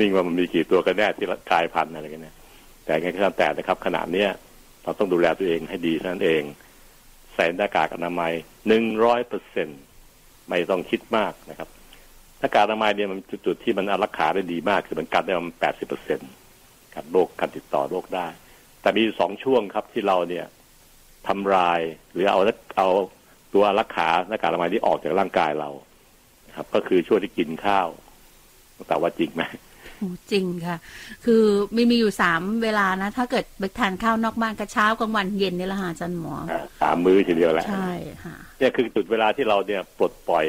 [0.00, 2.36] นิ่งว่ามันมีกี่ตัวกันแน่ที่กลายพันธุ์อะไรกันเนี่ย
[2.84, 4.30] แต่ไงก็ตามแต่นะครับขนาดเนี้ย
[4.82, 6.42] เราต้องดูแลตัวเองให้ดีเท่านั้นเอง
[7.34, 8.32] ใส่หน้ากากอนามัย
[8.68, 9.68] หนึ่งร้อยเปอร์เซ็น
[10.48, 11.68] ไม่ต้องคิดมากนะครับ
[12.38, 16.24] หน้ากากอนามัยเนี่ยมันจุดๆที่มันรักษาได้ดีมาก คือมันกันได้ประมาณแปดสิบเปอร์เซ็นต
[16.94, 18.28] กับโรคการติดต่อโรคได้
[18.80, 20.46] แต่มีสองช่วงครับที่เราเนี่ย
[21.28, 21.80] ทำลาย
[22.12, 22.40] หรือเอา
[22.76, 22.88] เอา
[23.54, 25.70] ตัวรักษาหน้ากากอนามัยที่ออกจากร่างกายเรา
[26.56, 27.88] ครับ ก็คือช่วงที่กินข้าว
[28.88, 29.42] แต่ว่าจริงไหม
[29.98, 30.76] โอ้จริงค่ะ
[31.24, 31.42] คือ
[31.76, 37.90] มีมีอยู่สามเวลานะ ถ้าเกิดไปทานข้าวนอกบ้านก็เช้ากลางวันเย็นนี่แหละค่ะอาจารย์หมออ่าสามมื้อทีเดียวแหละใช่
[38.24, 40.46] ค่ะเนี่ยคือจุดเวลาที่เราเนี่ยปลดปล่อย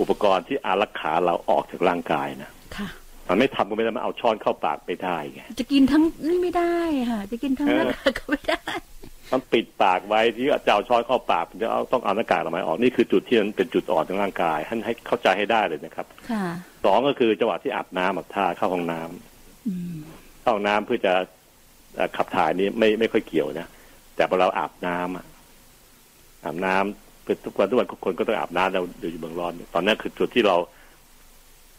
[0.00, 2.88] อุปกรณ์ที่อารักขาเราออกจากร่างกายนะค่ะ
[3.28, 6.76] มันไม่ทำก็ไม่ได้มันเอาช้อนเข้าปากไม่ได้ไงจะกินทั้งนี่ไม่ได้
[7.10, 8.62] ค่ะ จะกินทั้งเออหน้ากากก็ไม่ได้
[9.32, 16.44] มันปิดปากไว้ที่จะเอาช้อนเข้าปากจะเอาต้องเอาหน้ากากออกมาออกนี่คือจุดที่มันเป็นจุดอ่อนของร่างกายท่านให้เข้าใจให้ได้เลยนะครับค่ะ
[16.84, 19.96] สองก็คือจังหวะที่อาบน้ำอาบท่าเข้าห้องน้ำอืม
[20.40, 21.12] เข้าห้องน้ำเพื่อจะ
[21.96, 23.68] เอ่อขับถ่ายนี่ไม่ไม่ค่อยเกี่ยวนะ
[24.16, 25.26] แต่พอเราอาบน้ำอะ
[26.44, 30.56] อาบน้ำเป็นทุกวันทุกวันทุกคนก็ต้องอาบน้ำเราอยู่เมืองร้อนตอนนั้นคือจุดที่เรา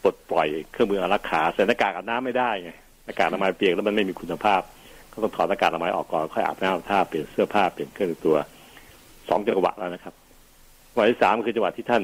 [0.04, 2.72] ปลดปล่อยเครื่องมืออารักขาใส่หน้ากากอาบน้ำไม่ได้ไง
[3.06, 4.62] หน้ากากอนามัยเปียกแล้วมันไม่มีคุณภาพ
[5.14, 8.38] ก็ต้องถอดหน้ากากอนามัยออกก่อนค่อยอาบน้ำท่าเปลี่ยนเสื้อผ้าเปลี่ยนเครื่องแต่งตัว
[9.30, 10.14] สองจังหวะแล้วนะครับ
[10.90, 12.04] จังหวะที่สามคือจังหวะที่ท่าน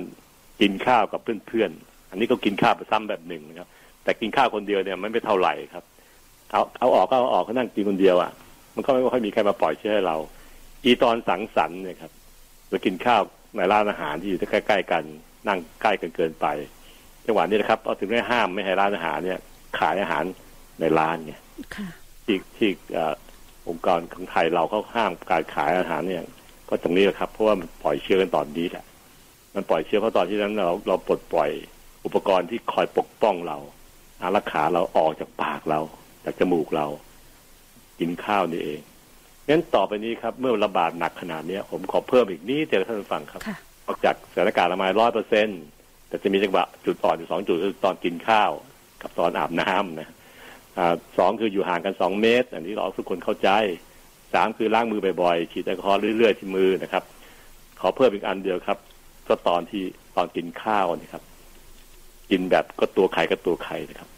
[0.62, 3.68] กินข้าวกับเพื่อนๆอันนี้ก็กินข้าวไปซ้ำแบบหนึ่งนะครับ
[4.04, 5.84] แต่กินข้าวคนเดียวเนี่ยมันไม่เท่าไหร่ครับ
[6.52, 8.32] เอาเอาออกก็เอาออกก็นั่งกินคนเดียวอะ
[8.76, 10.18] มันก็ไม่ค่อยมีใครมาปล่อยเชื้อให้เรา
[10.84, 12.12] อีตอนสังสรรค์เนี่ยครับ
[12.70, 13.22] เรากินข้าว
[13.56, 15.04] ในร้านอาหารที่อยู่ใกล้ๆกัน
[15.48, 16.46] นั่งใกล้กันเกินไป
[17.26, 19.40] จังหวะนี้นะครับเอาถึงได้ห้ามไม่ให้ร้านอาหารเนี่ย
[19.80, 20.24] ขายอาหาร
[20.80, 21.34] ในร้านไง
[21.76, 21.88] ค่ะ
[22.28, 23.14] ที่ที่เอ่อ
[23.70, 26.24] องค์กรของไทยเราเขาห้ามการขายอาหารเนี่ย
[26.70, 28.86] ก็ตรงนี้แหละครับ เพราะว่ามันปล่อยเชื้อกันตอนนี้แหละ
[29.56, 31.50] มันปล่อยเชื้อเพราะตอนที่นั้นเราเราปลดปล่อย
[32.06, 33.58] อุปกรณ์ที่คอยปกป้องเรา
[34.22, 35.80] อารักขาเราออกจากปากเรา
[36.26, 36.86] จากจมูกเรา
[38.00, 38.82] กินข้าวนี่เอง
[39.50, 45.48] งั้นต่อไปนี้ครับ เมื่อระบาดหนักขนาดเนี้ยผมขอเพิ่มอีกนิดเดียวท่านผู้ฟังครับค่ะออกจากสถานการณ์ละไมร้อยเปอร์เซ็น
[46.08, 48.52] แต่จะมีจังหวะจุดอ่อนอยู่สองจุดคือตอนกินข้าว
[49.02, 50.10] กับตอนอาบน้ำนะ
[50.78, 53.50] อ่าสองคืออยู่ห่างกันสองเมตร อันนี้เราทุกคนเข้าใจ
[54.34, 57.04] สามคือล้างมือบ่อยๆฉีดแอลกอฮอล์เรื่อยๆที่มือนะครับ
[57.80, 58.78] ขอเพิ่มอีกอันเดียวครับ
[59.28, 59.84] ก็ตอนที่
[60.16, 61.24] ตอนกินข้าวนี่ครับ
[62.32, 64.10] กินแบบก็ตัวใครก็ตัวใครนะครับ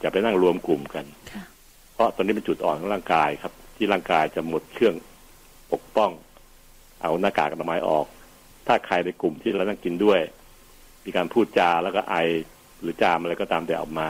[0.00, 1.42] อย่าไปนั่งรวมกลุ่มกันค่ะ
[1.94, 4.94] เพราะตอนนี้เป็นจุดอ่อนของร่างกายครับ ที่ร่างกายจะหมดเครื่อง
[5.72, 6.10] ปกป้อง
[7.02, 8.06] เอาหน้ากากอนามัยออก
[8.66, 10.20] ถ้าใครในกลุ่มที่เรานั่งกินด้วย
[11.04, 12.16] มีการพูดจาแล้วก็ไอ
[12.82, 14.08] หรือจามอะไรก็ตามแต่ออกมา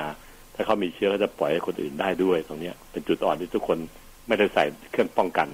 [0.55, 3.79] ถ้าเขามีเชื้อก็จะปล่อยให้คนอื่นได้ด้วย ตรงเนี้ยเป็นจุดอ่อนที่ทุกคน
[4.29, 5.49] ไม่ได้ใส่เครื่องป้องกัน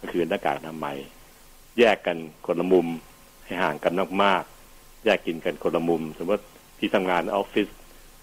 [0.00, 0.96] ก็คือหน้ากากอนามัย
[1.78, 2.16] แยกกัน
[2.46, 2.86] คนละมุม
[3.44, 6.44] ให้ห่างกันมากๆแยกกินกันคนละมุม สมมติ
[6.78, 7.68] ที่ทำงานออฟฟิศ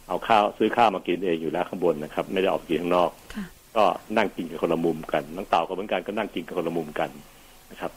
[0.07, 3.45] เอาข้าวซื้อข้าวมากินเองอยู่แล้วข้างบนนะครับ ไม่ได้ออกกินข้างนอกค่ะ
[3.77, 3.85] ก็
[4.17, 7.09] นั่งกินกันคนละมุมกันน้องเต่าก็เหมือนกันก็นั่งกินกันคนละมุมกัน
[7.71, 7.91] นะครับ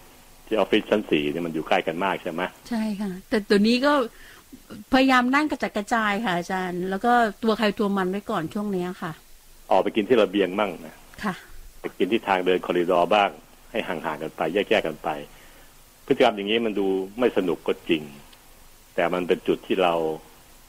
[0.47, 3.93] ที่ออฟฟิศชั้นสี่เนี่ยมันอยู่ใกล้กันมากใช่ไหมใช่ค่ะ แต่ตัวนี้ก็
[4.93, 9.13] พยายามนั่งกระจัดกระจายค่ะอาจารย์ แล้วก็ตัวใครตัวมันไว้ก่อนช่วงเนี้ยค่ะ
[9.71, 11.35] ออกไปกินที่ระเบียงมั่งนะค่ะ
[11.81, 13.31] ไปกินที่ทางเดินคอริดอร์บ้าง
[13.71, 15.09] ให้ห่างๆกันไปแยกๆกันไป
[16.07, 16.87] พฤติกรรมอย่างนี้มันดู
[17.19, 18.03] ไม่สนุกก็จริง
[18.95, 19.95] แต่มันเป็นจุดที่เรา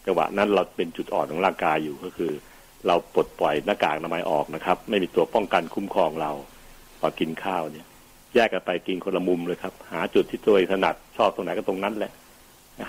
[0.06, 2.32] จังหวะนั้นเราเป็นจุดอ่อนของร่างกายอยู่ก็คือ
[2.88, 6.32] เราปลดปล่อยหน้ากากอนามัยออกนะครับ ไม่มีตัวป้องกันคุ้มครองเรา
[7.00, 7.86] พอกินข้าวเนี่ย
[8.36, 12.12] แยกกันไปกินคนละมุมเลยครับ หาจุดที่ตัวเองถนัดชอบตรงไหนก็ตรงนั้นแหละ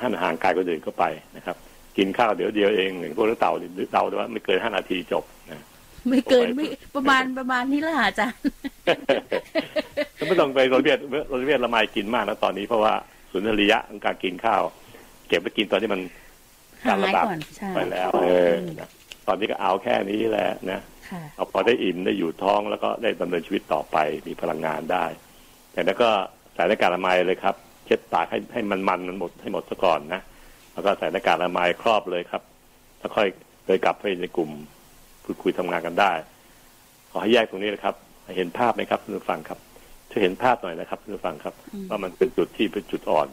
[0.01, 1.05] ห้ามห่างกายคนอื่นเข้าไป
[1.37, 1.57] นะครับ
[1.97, 5.65] กินข้าวเดี๋ยวเดียวเองอย่างพวกเต่าเนี่ยเต่าว่าไม่เกินห้านาทีจบนะ
[6.09, 8.39] ไม่เกินไม่ประมาณประมาณนี้แหละค่ะอาจารย์
[10.19, 12.95] ก็ไม่ต้องไปโรเบียดโรเบียดละไมกินมากนะตอนนี้เพราะว่า
[13.31, 14.63] สุนทรียะของการกินข้าว
[15.29, 16.01] เก็บไปกินตอนที่มัน
[16.89, 18.89] การระบาดหายก่อนใช่ไปแล้ว เออนะ
[19.27, 25.05] ตอนนี้ก็เอาแค่นี้แหละนะค่ะเอาพอได้อิ่มได้อยู่ท้องแล้วก็ได้ดำเนินชีวิตต่อไปมีพลังงานได้
[25.73, 26.11] แต่แล้วก็
[26.55, 27.55] ใส่หน้ากากอนามัยเลยครับ
[27.87, 30.21] เช็ดปากให้ให้มันมันมันหมดให้หมดซะก่อนนะ
[30.73, 32.43] แล้วก็ใส่หน้ากากอนามัยครอบเลยครับ
[32.99, 33.29] แล้วค่อย
[33.65, 34.51] เดินกลับไปในกลุ่ม
[35.25, 36.13] พูดคุยทำงานกันได้
[37.11, 37.95] ขอให้แยกตรงนี้นะครับ
[38.37, 39.59] เห็นภาพไหมครับคุณผู้ฟังครับ
[40.11, 41.55] ช่วยเห็นภาพหน่อยนะครับคุณผู้ฟังครับ
[41.89, 43.29] ว่ามันเป็นจุดที่เป็นจุดอ่อน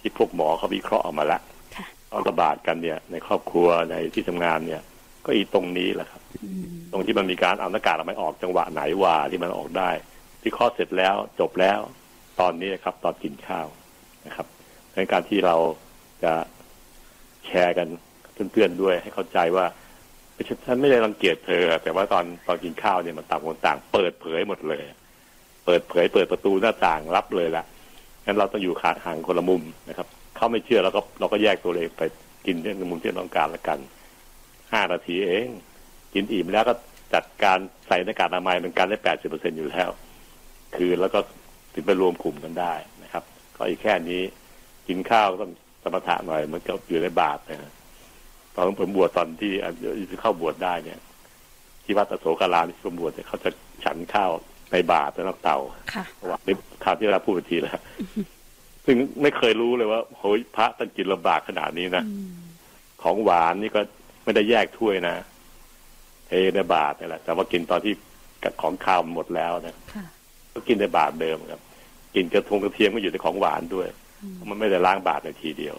[0.00, 1.40] ที่พวกหมอเขาวิเคราะห์ออกมาแล้ว
[1.76, 4.82] ค่ะตอนระบาดกันเนี่ย ในครอบครัวในที่ทำงานเนี่ย
[5.26, 9.90] ก็อีตรงนี้แหละครับอืมตรงที่มันมีการเอาหน้ากากอนามัยออกจังหวะไหนว่าที่มันออกได้
[10.42, 11.80] ที่ข้อเสร็จแล้วจบแล้ว
[12.40, 13.66] ตอนนี้นะครับ ตอนกินข้าว
[14.26, 14.46] นะครับ
[14.94, 15.56] ในการที่เรา
[16.24, 16.32] จะ
[17.46, 17.88] แชร์กัน
[18.52, 19.66] เพื่อนๆด้วยให้เข้าใจว่า
[20.66, 24.82] ฉันไม่ได้รังเกียจเธอ แต่ว่าตอนตอนกินข้าวเนี่ยมันต่างคนต่าง เปิดเผยหมดเลย
[25.66, 27.64] เปิดเผย เปิดประตูหน้าต่างรับเลยละ
[28.24, 30.06] งั้นเราต้องอยู่ขาดห่างคนละมุมนะครับ
[30.36, 32.02] เขาไม่เชื่อเราก็เราก็แยกตัวเองไป
[32.46, 33.78] กินที่มุมที่เราต้องการละกัน
[34.72, 35.48] ห้านาทีเอง
[36.14, 36.74] กินอิ่มแล้วก็
[37.14, 37.58] จัดการ
[37.88, 39.90] ใส่หน้ากากอนามัยเป็นการได้แปดสิบเปอร์เซ็นอยู่แล้ว
[40.76, 41.18] คือแล้วก็
[41.74, 42.74] ถึงไปรวมกลุ่มกันได้
[43.64, 44.22] นะครับก็อีกแค่นี้
[44.88, 47.72] กินข้าวก็ต้องสมถะหน่อยเหมันก็อยู่ในบาทนะฮะ
[48.54, 49.52] ตอนผมบวชตอนที่
[50.10, 51.00] ที่เข้าบวชได้เนี่ย
[51.84, 53.50] ที่วัดอโศการามที่ผมบวชเนี่ยเขาจะ
[53.84, 54.30] ฉันข้าว
[54.72, 55.58] ในบาทในน้ำเตา
[55.94, 56.48] ค่ะว่าใน
[56.84, 57.80] ข่าวที่เราพูดไปทีแล้ว
[58.84, 62.34] ซึ่งไม่เคยรู้เลยว่าโหยพระท่านกินลำบากขนาดนี้นะอืม
[63.02, 63.80] ของหวานนี่ก็
[64.24, 65.14] ไม่ได้แยกถ้วยนะ
[66.26, 67.94] เทในบาทนี่แหละแต่ว่ากินตอนที่
[68.42, 70.04] กับของข้าวหมดแล้วนะค่ะ
[70.52, 71.60] ก็กินในบาทเดิมครับ
[72.14, 73.88] กินกระทงกระเทียมก็อยู่ในของหวานด้วย
[74.22, 75.76] อืมมันไม่ได้ล้างบาทในทีเดียว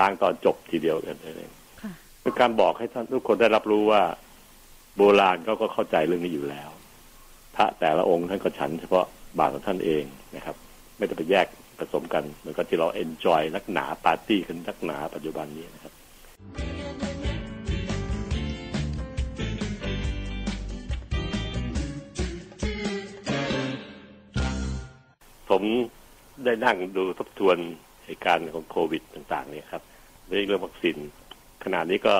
[0.00, 1.50] ล้างตอนจบทีเดียวกันเอง
[1.82, 4.02] ค่ะเป็นการบอกให้ท่านทุกคนได้รับรู้ว่า
[4.96, 6.70] โบราณเขาก็เข้าใจเรื่องนี้อยู่แล้ว
[7.56, 9.06] พระแต่ละองค์ท่านก็ฉันเฉพาะ
[9.38, 10.04] บาทของท่านเอง
[10.36, 10.56] นะครับ
[10.98, 11.46] ไม่ได้ไปแยก
[11.78, 15.92] ผสมกันเหมือนกับที่เรา enjoy นักหนาปาร์ตี้กันนักหนาปัจจุบันนี้นะครับ
[25.50, 25.62] ผม
[26.44, 27.56] ได้นั่งดูทบทวน
[28.04, 29.82] เหตุการณ์ของโควิดต่าง ๆ เนี่ยครับ
[30.26, 30.96] เรื่องวัคซีน
[31.64, 32.14] ขณะนี้ก็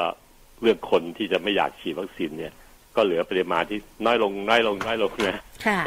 [0.63, 2.53] เรื่องคนที่จะไม่อยากฉีดวัคซีนเนี่ย
[2.97, 5.81] ก็เหลือปริมาณที่น้อยลงน้อยลงน้อยลงนะค่ะ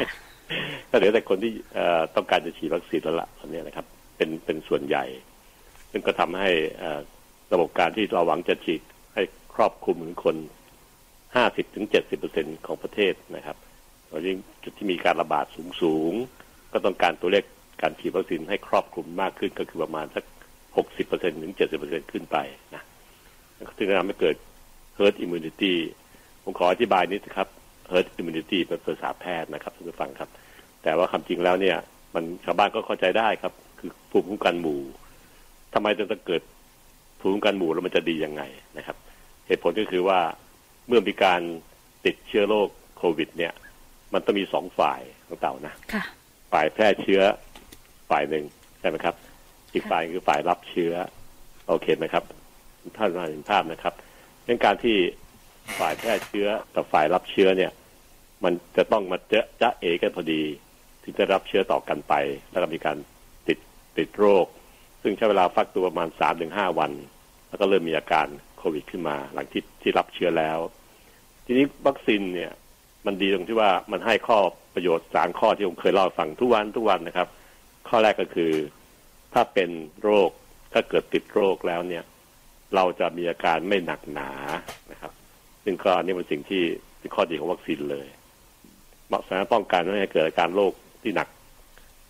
[0.90, 5.04] ก็เหลือแต่คนที่เอ่อต้องการจะฉีดวัคซีนแล้วล่ะตอนนี้นะครับ เป็นเป็นส่วนใหญ่
[5.90, 7.00] ซึ่งก็ทำให้เอ่อ
[7.52, 8.82] ระบบการที่เราหวังจะฉีด
[9.14, 9.22] ให้
[9.54, 10.36] ครอบคลุมถึงคน
[11.06, 13.56] 50ถึง70เปอร์เซ็นของประเทศนะครับ
[14.08, 16.43] เรายิ่งจุดที่มีการระบาดสูงสูงๆ
[16.74, 17.44] ก็ต้องการตัวเลข
[17.82, 20.24] การฉีดวัคซีนให้ครอบคลุมมากขึ้นก็คือประมาณสัก
[20.66, 22.36] 60เปอร์เซ็นถึง70เปอร์เซ็นขึ้นไป
[22.74, 22.82] นะ
[23.76, 24.36] ซึ่งจะทำให้เกิด
[24.98, 25.72] herd immunity
[26.42, 27.48] ผมขออธิบายนิดครับ
[27.92, 30.30] herd immunity เป็นภาษาแพทย์นะครับท่านผู้ฟังครับ
[30.82, 31.76] แต่ว่าคำจริงแล้วเนี่ย
[32.14, 34.80] มันชาวบ้านก็เข้าใจได้ครับ คือภูมิคุ้มกันหมู่
[35.74, 36.42] ทำไมจะต้องเกิด
[37.20, 38.42] ภูมิคุ้มกันหมู่แล้วมันจะดียังไง
[38.78, 38.96] นะครับ
[39.46, 40.20] เหตุผลก็คือว่า
[40.86, 41.40] เมื่อมีการ
[42.06, 43.52] ติดเชื้อโรคโควิด เนี่ย
[44.12, 46.04] มันต้องมีสองฝ่ายของเต่านะค่ะ
[46.54, 47.22] ฝ่ายแพร่เชื้อ
[48.10, 48.44] ฝ่ายหนึ่ง
[48.80, 49.14] ใช่ไหมครับ
[49.72, 50.92] อีกฝ่ายคือฝ่ายรับเชื้อ
[51.68, 52.24] โอเคไหมครับ
[52.96, 53.94] ท่านมาเห็นภาพนะครับ
[54.44, 54.96] เรื่องการที่
[55.78, 57.72] ฝ่ายแพร่เชื้อกับฝ่ายรับเชื้อเนี่ย
[58.44, 60.42] มันจะต้องมาเจาจะเอกันพอดี
[61.02, 62.14] ถึงจะรับเชื้อต่อกันไป
[62.50, 62.96] แล้วก็มีการ
[63.48, 63.58] ติด
[63.98, 64.46] ติดโรค
[65.02, 66.92] ซึ่งใช้เวลาฟักตัวประมาณสามถึงห้าวัน
[67.48, 68.26] แล้วก็เริ่มมีอาการ
[68.58, 70.58] โควิดขึ้นมา หลังที่ที่รับเชื้อแล้ว
[71.44, 72.52] ทีนี้วัคซีนเนี่ย
[73.06, 74.38] มันดีตรงที่ว่ามันให้ข้อ
[74.74, 77.28] ประโยชน์สามข้อที่ผมเคยเล่าฟังทุกวันทุกวันนะครับ
[77.88, 78.52] ข้อแรกก็คือ
[79.34, 79.70] ถ้าเป็น
[80.02, 80.30] โรค
[80.72, 82.04] ถ้าเกิดติดโรคแล้วเนี่ย
[82.74, 84.30] เราจะมีอาการไม่หนักหนา
[84.92, 85.12] นะครับ
[85.64, 86.62] ซึ่งก็อันนี้เป็นสิ่งที่
[86.98, 88.06] เป็นข้อดีของวัคซีนเลย
[89.08, 91.28] เหมาะสามารถป้องกันไม่ให้เกิดอาการโรคที่หนัก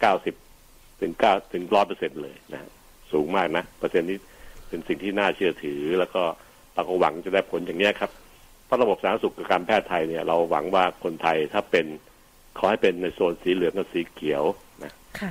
[0.05, 2.61] 90ถึง9ถึงร้อยเปอร์เซ็นเลยนะ
[3.13, 4.19] สูงมากนะเปอร์เซ็นต์นี้
[4.69, 6.23] เป็นสิ่งที่น่าเชื่อถือ แล้วก็
[6.75, 8.11] เราก็หวังจะได้ผลอย่างนี้ครับ
[8.65, 11.87] เพราะระบบสาธารณสุขกับการแพทย์ไทยเนี่ยเราหวังว่าคนไทยถ้าเป็น
[12.59, 14.43] ขอให้เป็นในโซนสีเหลืองกับสีเขียว
[14.85, 15.31] นะค่ะ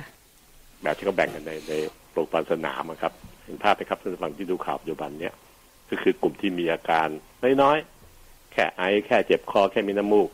[0.82, 1.72] แบบที่เขาแบ่งกันในใน
[2.12, 3.12] โรงพยาบาลสนามอะครับ
[3.44, 5.34] เห็นภาพไหมครับท่านผู้ฟังที่ดูข่าวปัจจุบันเนี้ย
[5.90, 7.08] ก็คือกลุ่มที่มีอาการ
[7.62, 10.28] น้อยๆแค่ไอแค่เจ็บคอแค่มีน้ำมูก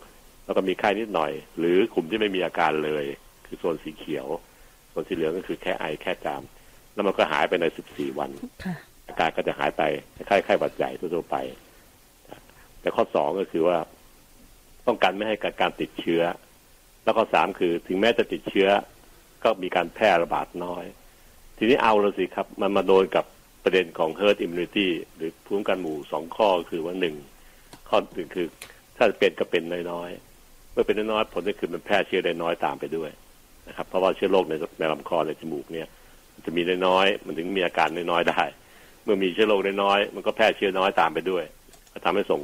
[0.45, 3.05] แล้วก็มีไข้นิดหน่อย หรือกลุ่มที่ไม่มีอาการเลย
[3.47, 4.27] คือโซนสีเขียว
[4.91, 6.43] โซนสีเหลืองก็คือแค่ไอแค่จาม
[6.95, 8.31] แล้วมันก็หายไปใน 14 วัน
[8.65, 8.75] ค่ะ
[9.09, 9.83] อาการก็จะหายไป
[10.17, 11.37] คล้ายๆไข้หวัดใหญ่ทั่วๆไป
[12.81, 13.79] แต่ข้อสองก็คือว่า
[14.87, 16.23] ป้องกันไม่ให้เกิดการติดเชื้อ
[17.03, 18.69] แล้วข้อสามคือถึงแม้จะติดเชื้อ
[19.45, 20.85] ก็มีการแพร่ระบาดน้อย
[21.59, 23.25] ทีนี้เอาล้วสิครับ มันมาโดนกับ
[23.65, 27.17] ประเด็นของ herd immunity หรือภูมิคุ้มกันหมู่สองข้อคือว่าหนึ่ง
[27.89, 28.47] ข้อหนึ่งคือ
[28.97, 29.63] ถ้าเป็นก็เป็น
[29.93, 33.11] น้อยๆเมื่อเป็นน้อยๆผลก็คือมันแพร่เชื้อได้น้อยตามไปด้วย
[33.69, 35.89] นะครับ เพราะว่าเชื้อโรคในในลำคอในจมูกเนี่ย
[36.35, 38.43] มันจะมีน้อยๆมันถึงมีอาการน้อยๆได้
[39.05, 41.45] เมื่อมีเชื้อโรคน้อยๆมันก็แพร่เชื้อน้อยตามไปด้วย
[41.93, 42.41] ก็ทำให้ส่ง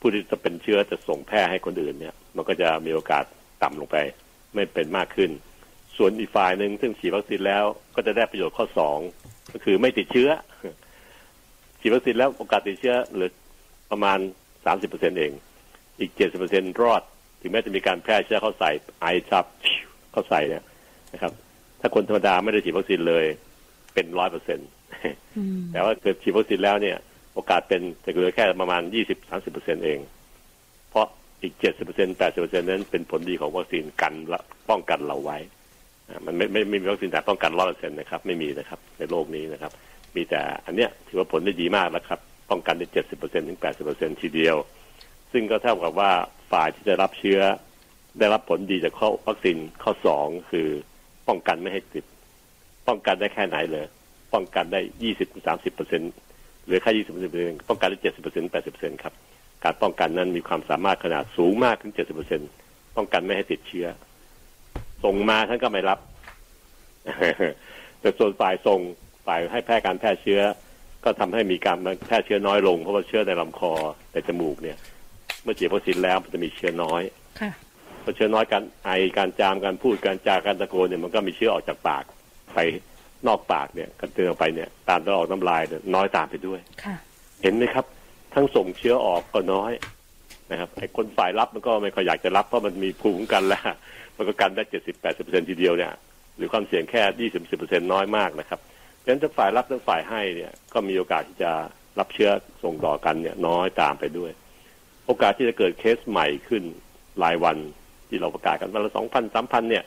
[0.00, 3.24] ผู้ที่จะเป็นเชื้อจะส่งแพร่ให้คนอื่นเนี่ย มันก็จะมีโอกาส
[3.62, 3.96] ต่ำลงไป
[4.54, 5.30] ไม่เป็นมากขึ้น
[5.96, 7.64] ส่วนอีกฝ่ายหนึ่งซึ่งฉีดวัคซีนแล้ว
[7.96, 8.98] ก็จะได้ประโยชน์ข้อสอง
[9.52, 10.30] ก็คือไม่ติดเชื้อ
[11.80, 13.32] ฉีดวัคซีนแล้วโอกาสติดเชื้อเหลือ
[13.90, 14.18] ประมาณ
[14.66, 15.32] สามสิบเปอร์เซ็นเอง
[15.98, 17.02] อีกเจ็ดสิบเปอร์เซ็นรอด
[17.40, 19.44] ถึงแม้จะมีการแพร่เชื้อเข้าใส่ไอจับ
[20.12, 20.64] เข้าใส่เนี่ย
[21.12, 21.32] นะครับ
[21.80, 23.24] ถ้าคนธรรมดาไม่ได้ฉีดวัคซีนเลย
[23.94, 24.68] เป็นร้อยเปอร์เซ็นต์
[25.36, 26.96] อืมแต่ว่าเกิดฉีดวัคซีนแล้วเนี่ย
[27.34, 29.98] โอกาสเป็นจะเหลือแค่ประมาณยี่สิบสามสิบเปอร์เซ็นเอง
[30.90, 31.06] เพราะ
[31.42, 34.40] อีกเจ็ดสิบเปอร์เซ็นแปดสิบเปอร์เซ็นนั้นเป็นผลดีของวัคซีนกันละ
[34.70, 35.38] ป้องกันเราไว้
[36.26, 39.72] มันไม่ไม่ไม่มีวัคซีนแต่ป้องกันร้อยเปอร์เซ็นต์นะครับ ไม่มีนะครับ ในโลกนี้นะครับ
[40.16, 44.56] มีแต่อันเนี้ยถือว่าผลได้ดีมากแล้วครับ ป้องกันได้เจ็ดสิบเปอร์เซ็นถึงแปดสิบเปอร์เซ็นทีเดียว
[45.32, 46.10] ซึ่งก็เท่ากับว่า
[46.52, 47.40] ฝ่ายที่จะรับเชื้อ
[48.18, 50.68] ได้รับผลดีจากข้อวัคซีนข้อสองคือ
[51.28, 52.04] ป้องกันไม่ให้ติด
[52.88, 53.86] ป้องกันได้แค่ไหนเลย
[54.34, 55.90] ป้องกันได้ยี่สิบสามสิบเปอร์
[56.60, 57.32] เซ็นหรือแค่ยี่สิบเปอร์เซ็น
[57.68, 59.14] ป้องกันได้เจ็ดสิบเปอร์เซ็นแปดสิบเปอร์เซ็นครับ
[59.64, 62.40] การป้องกันนั้นมีความสามารถขนาดสูงมากถึงเจ็ดสิบเปอร์เซ็น
[62.96, 63.86] ป้องกันไม่ให้ติดเชื้อ
[65.04, 65.98] ส่งมาท่านก็ไม่รับ
[68.00, 68.80] แต่ส่วนฝ่ายส่ง
[69.26, 70.40] ฝ่ายให้แพร่การแพร่เชื้อ
[71.04, 73.72] ก็ทำให้มีการแพร่เชื้อน้อยลง เพราะว่าเชื้อในลำคอ
[74.12, 74.76] ในจมูกเนี่ย
[75.42, 77.02] เมื่อฉีดวัคซีนแล้วมันจะมีเชื้อน้อย
[77.40, 77.50] ค่ะ
[78.02, 82.04] พอเชื้อน้อยการไอการจามการพูดการจาการตะโกนเนี่ยมันก็มีเชื้อออกจากปาก
[82.54, 82.58] ไป
[83.26, 86.96] นอกปากเนี่ยกันเตือนออกไปเนี่ยตามตัวออกน้ำลายเนี่ยน้อยตามไปด้วยค่ะ
[87.42, 87.84] เห็นไหมครับ
[88.34, 89.72] ทั้งส่งเชื้อออกก็น้อย
[90.50, 93.62] นะครับไอ้คนฝ่ายรับมันก็ไม่ค่อยอยากจะรับเพราะมันมีภูมิคุ้มกันแล้ว
[94.16, 95.92] มันก็กันได้เจ็ดสิบแปดสิบเปอร์เซ็นทีเดียวเนี่ย
[96.36, 98.60] หรือความเสี่ยงแค่ยี่สิบสิบเปอร์เซ็นน้อยมากนะครับ
[99.02, 101.50] ฉะนั้นถ้าฝ่ายรับทั้งฝ่ายให้เนี่ยก็มีโอกาสที่จะ
[101.98, 102.30] รับเชื้อ
[102.62, 104.30] ส่งต่อกันเนี่ยน้อยตามไปด้วย
[105.06, 106.62] โอกาสที่จะเกิดเคสใหม่ขึ้น
[107.22, 107.56] รายวัน
[108.08, 109.84] ที่เราประกาศกันวันละสองพันสามพันเนี่ย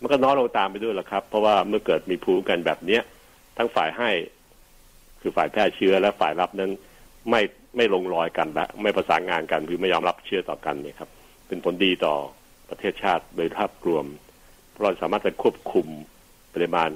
[0.00, 3.02] มันก็น้อยลงตามไปด้วยละครับ เพราะว่าเมื่อเกิดมีภูมิคุ้มกันแบบเนี้ย
[3.58, 4.10] ทั้งฝ่ายให้
[5.20, 6.70] คือฝ่ายแพร่เชื้อและฝ่ายรับนั้น
[7.30, 7.42] ไม่
[7.76, 11.10] ไม่ลงรอยกันและไม่ประสานงานกันคือไม่ยอมรับเชื้อต่อกันเนี่ยครับ
[11.48, 12.14] เป็นผลดีต่อ
[12.70, 14.06] ประเทศชาติโดยภาพรวม
[14.70, 15.86] เพราะเราสามารถจะควบคุม
[16.54, 16.90] ปริมาณ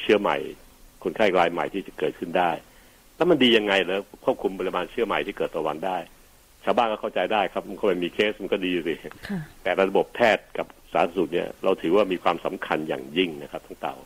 [0.00, 0.36] เชื้อใหม่
[1.02, 2.50] คนไข้รายใหม่ที่จะเกิดขึ้นได้
[3.16, 5.98] แล้วมันดียังไงแล้วควบคุมปริมาณเชื้อใหม่ที่เกิดต่อวันได้
[6.64, 8.94] ชาวบ้านก็เข้าใจได้ครับมันก็ไม่มีเคสมันก็ดีสิ
[9.28, 13.96] ค่ะแต่ระบบแพทย์กับสาธารณสุขเนี่ยเราถือว่ามีความสำคัญอย่างยิ่งนะครับทั้งเต่า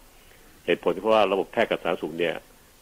[0.67, 2.35] เหตุผลเพราะว่าระบบแพทย์กับสาธารณสุขเนี่ย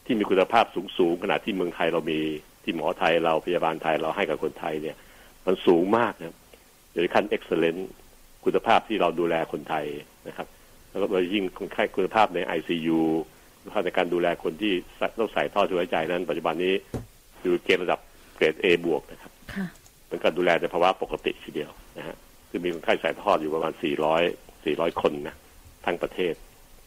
[0.05, 2.21] ที่มีคุณภาพสูงสูงๆขนาดที่เมืองไทยเรามี
[2.65, 4.97] ที่หมอไทยเราพยาบาลไทยเราให้กับคนไทยเนี่ย
[5.47, 6.37] มันสูงมากนะครับ
[6.93, 7.77] อยู่ในขั้นเอ็กซ์เลน
[8.45, 9.85] คุณภาพที่เราดูแลคนไทย
[10.29, 10.47] นะครับ
[10.91, 13.01] แล้วก็โดยยิ่งคนไข้คุณภาพในไอซียู
[13.61, 14.73] คุณภาพในการดูแลคนที่
[15.21, 16.75] ต้องใส่ท่อช่วยหายใจนั้น ปัจจุบันนี้
[17.43, 18.01] อยู่เกณฑ์ระดับ
[18.37, 19.67] เกรด A บวกนะครับค่ะ
[20.09, 22.17] เป็นการดูแลในภาวะปกติทีเดียวนะฮะ
[22.51, 23.73] คือมีคนไข้สายทอดอยู่ประมาณ
[24.19, 25.37] 400 400 คนนะ
[25.85, 26.35] ทั้งประเทศ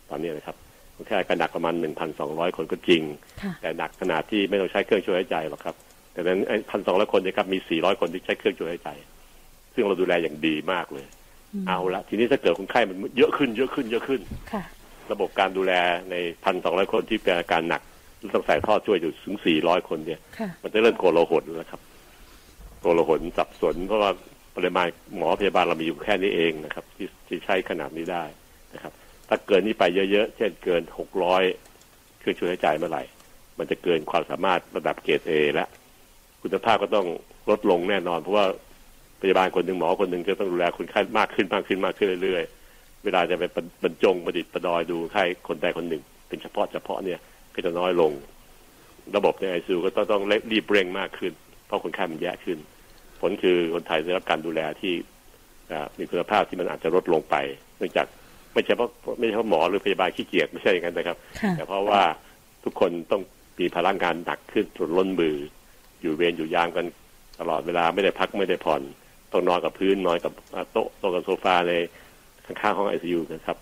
[0.09, 0.57] ตอนนี้นะครับ
[0.95, 1.73] คนไข้ก็หนักประมาณ
[2.15, 3.01] 1,200 คนก็จริง
[3.41, 5.75] ค่ะแต่หนักขนาดที่ไม่ต้องใช้เครื่องช่วยหายใจหรอกครับ
[6.13, 6.39] แต่นั้น
[6.71, 8.89] พันสองร้อยคนเนะครับมี 400 คนที่ใช้เครื่องช่วยหายใจ
[9.73, 11.05] ซึ่งเราดูแลอย่างดีมากเลย
[11.63, 14.21] มเอาละทีนี้ถ้าเกิดคนไข้มันเยอะขึ้นเยอะขึ้นเยอะขึ้น
[14.51, 14.63] ค่ะ
[15.11, 15.73] ระบบการดูแล
[16.11, 17.81] ในพันสองร้อยคนที่เป็นอาการหนัก
[18.35, 21.81] ต้องใส่ท่อช่วยอยู่ถึง 400 คนเนี่ยค่ะมันจะเริ่มโกลาหลแล้วครับ
[22.81, 24.11] โกลาหลสับสนเพราะว่า
[24.55, 24.87] ปริมาณ
[25.17, 28.23] หมอพยาบาลเรามีอยู่แค่นี้เองนะครับ ที่ที่ใช้ขนาดนี้ได้
[28.73, 28.93] นะครับ
[29.29, 31.43] ถ้าเกินนี้ไปเยอะๆ เช่นเกินหกร้อย
[32.19, 33.03] เครื่องช่วยหายใจเมื่อไหร่
[33.57, 35.69] มันจะเกินความสามารถระดับเกรดเอแล้ว
[36.41, 37.07] คุณภาพก็ต้อง
[37.49, 38.45] ลดลงแน่นอน เพราะว่า
[39.21, 43.43] พยาบาลคนหนึ่งหมอคนหนึ่งจะต้องดูแลคนไข้มากขึ้นมากขึ้นมากขึ้นเรื่อยๆ เวลาจะไป
[43.83, 47.19] บรรจงประดิษฐ์ประดอยดูไข้คนใดคนหนึ่ง เป็นเฉพาะเฉพาะเนี่ย
[47.53, 48.11] ก็จะน้อยลง
[49.15, 51.33] ระบบในไอซีก็ต้องต้องรีบเร่งมากขึ้น
[51.67, 52.57] เพราะคนไข้มันแย่ขึ้น
[53.21, 54.93] ผลคือคนไทยได้รับการดูแลที่
[55.71, 57.35] อ่ามีคุณภาพที่มันอาจจะลดลงไป
[57.77, 58.07] เนื่องจาก
[58.53, 62.01] ไม่ใช่เพราะไม่ใช่เพราะหมอหรือพยาบาลขี้เกียจไม่ใช่อย่างนั้นนะครับค่ะแต่เพราะว่า
[62.63, 63.21] ทุกคนต้อง
[63.59, 65.35] มีพลังงานหนักขึ้นจนล้นมือ
[66.01, 66.85] อยู่เวรอยู่ยามกัน
[67.39, 68.81] ตลอดเวลาไม่ได้พักไม่ได้ผ่อน
[69.31, 71.73] ต้องนอนกับพื้นนอนกับอ่าโต๊ะโต๊ะกับโซฟาใน
[72.45, 73.57] ข้างๆห้องไอซียูนะครับ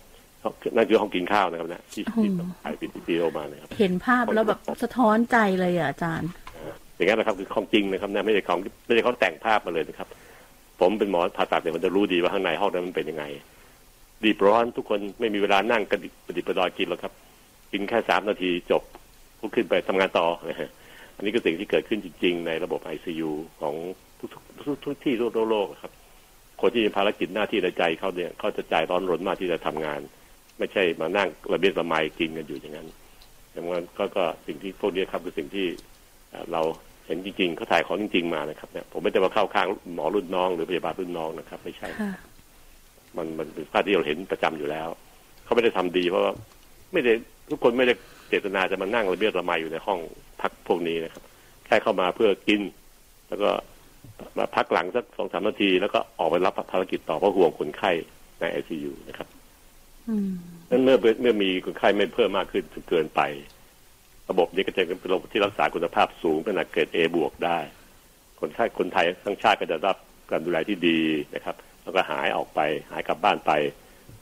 [0.76, 6.30] นั่นคือห้องกินข้าวนะครับนะที่ที่อืมถ่ายวิดีโอมานะครับเห็นภาพแล้วแบบสะท้อนใจเลยอะอาจารย์
[7.00, 10.08] อย่างนั้นนะครับคือของจริงนะครับนะไม่ใช่ของไม่ใช่เขาแต่งภาพมาเลยนะครับ
[10.80, 13.24] ผมเป็นหมอผ่าตัดเนี่ยมันจะรู้ดีว่าข้างในห้องนั้นมันเป็นยังไง
[14.24, 17.12] รีบร้อนทุกคนไม่มีเวลานั่งกระดิกประดิษฐ์ประดอยกินหรอกครับ
[17.72, 18.82] กินแค่สามนาทีจบ
[19.40, 20.70] ลุกขึ้นไปทำงานต่อนะฮะ
[21.16, 23.74] อันนี้ก็สิ่งที่เกิดขึ้นจริง ๆ ในระบบไอซียูของ
[24.18, 25.92] ทุกทุกทุกที่ทั่วโลกครับ
[26.60, 30.00] คนที่มีภารกิจหน้าที่ในใจเขาเนี่ยเขาจะใจร้อนรนมากที่จะทำงาน
[30.58, 32.88] ไม่ใช่มานั่งระเบียดระไมกินกันอยู่อย่างนั้น
[33.54, 35.66] ดังนั้นก็ก็สิ่งที่พวกนี้ครับคือสิ่งที่
[36.52, 36.62] เรา
[37.10, 42.12] เห็นจริงๆเขาถ่ายของจริง ๆมานะครับเนี่ยผมไม่ได้มาเข้าข้างหมอรุ่นน้องหรือพยาบาลรุ่นน้องนะครับ ไม่ใช่ค่ะ
[43.16, 44.88] มันมันเป็นภาพที่เราเห็นประจำอยู่แล้ว
[45.44, 46.32] เขาไม่ได้ทำดีเพราะว่า
[46.92, 47.12] ไม่ได้
[47.50, 47.94] ทุกคนไม่ได้
[48.28, 49.98] เจตนาจะมานั่งระเบียดระไมอยู่ในห้อง
[50.40, 51.22] พักพวกนี้นะครับ
[51.66, 52.60] แค่เข้ามาเพื่อกิน
[53.28, 53.50] แล้วก็
[54.38, 57.90] มาพักหลังสักสองสามนาที แล้วก็ออกไปรับภารกิจต่อเพราะห่วงคนไข้
[58.40, 59.28] ในไอซียูนะครับ
[60.08, 60.30] อืม
[60.70, 63.20] นั้นเมื่อเมื่อมีคนไข้ไม่เพิ่มมากขึ้นจนเกินไป
[64.30, 67.58] ระบบนี้ก็จะเป็นระบบที่รักษาคุณภาพสูงเป็นเกรด A บวกได้
[68.40, 69.96] คนไข้คนไทยทั้งชาติก็จะรับ
[70.30, 71.00] การดูแลที่ดี
[71.34, 73.52] นะครับ แล้วก็หายออกไปหายกลับบ้านไป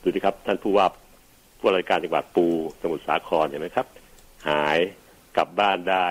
[0.03, 0.87] ดูดิครับ ท่านผู้ว่า
[1.59, 2.47] ผู้ราชการจังหวัดปู
[2.81, 3.87] สมุทรสาครเห็นไหมครับ
[4.49, 4.79] หาย
[5.37, 6.07] กลับบ้านได้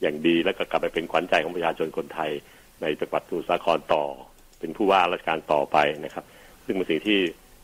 [0.00, 2.30] อย่างดีแล้วก็กลับไปเป็นขวัญใจของประชาชนคนไทย
[2.82, 4.04] ในจังหวัดสมุทรสาครต่อ
[4.58, 6.24] เป็นผู้ว่าราชการต่อไปนะครับ
[6.64, 7.18] ซึ่งเป็นสิ่งที่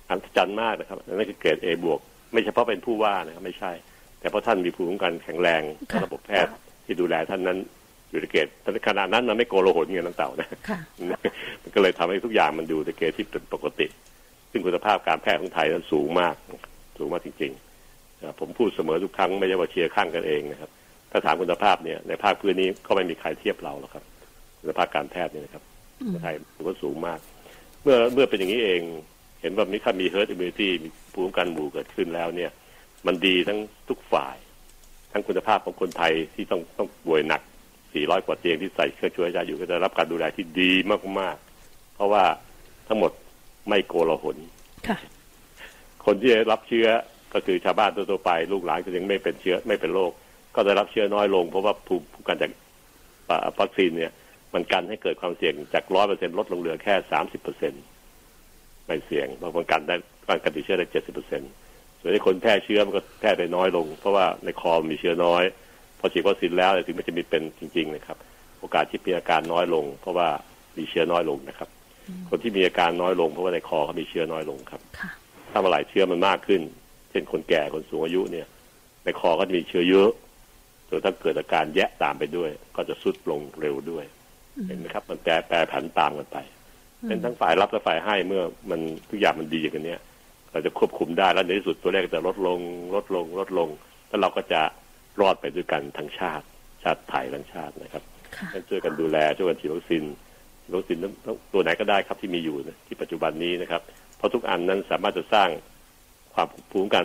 [0.09, 2.01] อัศจรรย์มากนะครับนั่นคือเกรด A บวก
[2.33, 3.73] ไม่เฉพาะเป็นผู้ว่านะครับไม่ใช่
[4.21, 6.53] แต่เพราะท่านมีภูมิคุ้มกันแข็งแรงค่ะระบบแพทย์
[6.85, 7.59] ที่ดูแลท่านนั้น
[8.11, 8.47] อยู่ในเกรด
[8.89, 10.79] ขณะนั้นมันไม่โกโลหนเงินน้ำเต่านะค่ะ
[11.63, 13.87] มันก็เลยทำให้ทุกอย่างมันดูในเกณฑ์ที่เป็นปกติ
[14.51, 16.35] ซึ่งคุณภาพการแพทย์ของไทยนั้นสูงมาก
[16.99, 20.71] สูงมากจริงๆนะผมพูดเสมอทุกครั้งไม่ใช่ว่าเชียร์ข้างกันเองนะครับ
[21.11, 24.05] ถ้าถามคุณภาพเนี่ยในภาคพื้นนี้ก็ไม่มีใครเทียบเราหรอกครับ
[24.61, 25.63] คุณภาพการแพทย์เนี่ยนะครับ
[26.07, 27.19] ในไทยถือว่าสูงมาก
[27.83, 28.81] เมื่อเมื่อเป็นอย่างนี้เอง
[29.41, 32.51] เห็นว่ามีถ้ามี herd immunity มีภูมิคุ้มกันหมู่เกิดขึ้นแล้วเนี่ย
[33.07, 33.59] มันดีทั้ง
[33.89, 34.37] ทุกฝ่าย
[35.13, 37.43] ทั้งคุณภาพของคนไทยที่ต้องต้องป่วยหนัก
[37.83, 40.73] 400 กว่าเตียงที่ใส่เครื่องช่วยหายใจอยู่ก็จะรับการดูแลที่ดี
[41.19, 42.25] มากๆ เพราะว่า
[42.89, 43.13] ทั้งหมด
[43.69, 44.39] ไม่โกลาหล
[44.89, 44.99] ค่ะ
[46.05, 46.89] คนที่ได้รับเชื้อ
[47.35, 50.13] ก็คือชาวบ้านทั่วๆไป ลูกหลานก็ยังไม่เป็นเชื้อไม่เป็นโรค
[50.55, 52.51] ก็ได้รับเชื้อน้อยลง เพราะว่าภูมิคุ้มกันจาก
[53.31, 54.13] อ่าวัคซีนเนี่ย
[54.55, 57.73] มันกันให้เกิดความเสี่ยงจากร้อยเปอร์เซ็นลดลงเหลือแค่สามสิบเปอร์เซ็น
[58.87, 59.95] ไม่เสี่ยงบางคนกันได้
[60.29, 61.43] การกันติดเชื้อได้เจ็ดสิบเปอร์เซ็น
[62.01, 65.43] ส่วนที่คนแพร่เชื้อมันก็แพร่ได้น้อยลง เพราะว่าในคอมีเชื้อน้อย
[65.99, 68.17] พอฉีดวัคซีนแล้วเนี่ยถึงไม่จะมีเป็นจริง ๆ นะครับ
[68.61, 70.29] โอกาสที่มีอาการน้อยลง เพราะว่า
[70.77, 71.69] มีเชื้อน้อยลงนะครับ
[72.29, 75.11] คนที่มีอาการน้อยลง เพราะว่าในคอเขามีเชื้อน้อยลงครับค่ะ
[75.51, 76.61] ถ้าเมื่อไหร่เชื้อมันมากขึ้น
[77.11, 78.47] เช่นคนแก่คนสูงอายุเนี่ย
[79.05, 80.11] ในคอก็จะมีเชื้อเยอะ
[80.89, 84.05] จนถ้าเกิดอาการแยะตามไปด้วย ก็จะสุดลงเร็วด้วย
[84.67, 86.39] เห็นไหมครับ มันแปรแปรผันตามกันไป
[87.07, 90.01] เป็นทั้งฝ่ายรับและฝ่ายให้เมื่อมันทุกอย่างมันดีกันเนี้ย
[90.53, 92.61] เราจะควบคุมได้แล้วในที่สุดตัวเลขก็จะลดลง
[92.95, 93.69] ลดลงลดลง
[94.09, 94.61] แล้วเราก็จะ
[95.21, 96.45] รอดไปด้วยกันทั้งชาติ
[96.83, 98.03] ชาติไทยทั้งชาตินะครับ
[98.37, 100.05] ค่ะต้องช่วยกันดูแลช่วยกันฉีดวัคซีน
[100.63, 103.83] ฉีดวัคซีนทั้งตัวไหนก็ได้ครับที่มีอยู่นะที่ปัจจุบันนี้นะครับ
[104.17, 105.49] เพราะทุกอันนั้นสามารถจะสร้าง
[106.35, 107.05] ความภูมิคุ้มกัน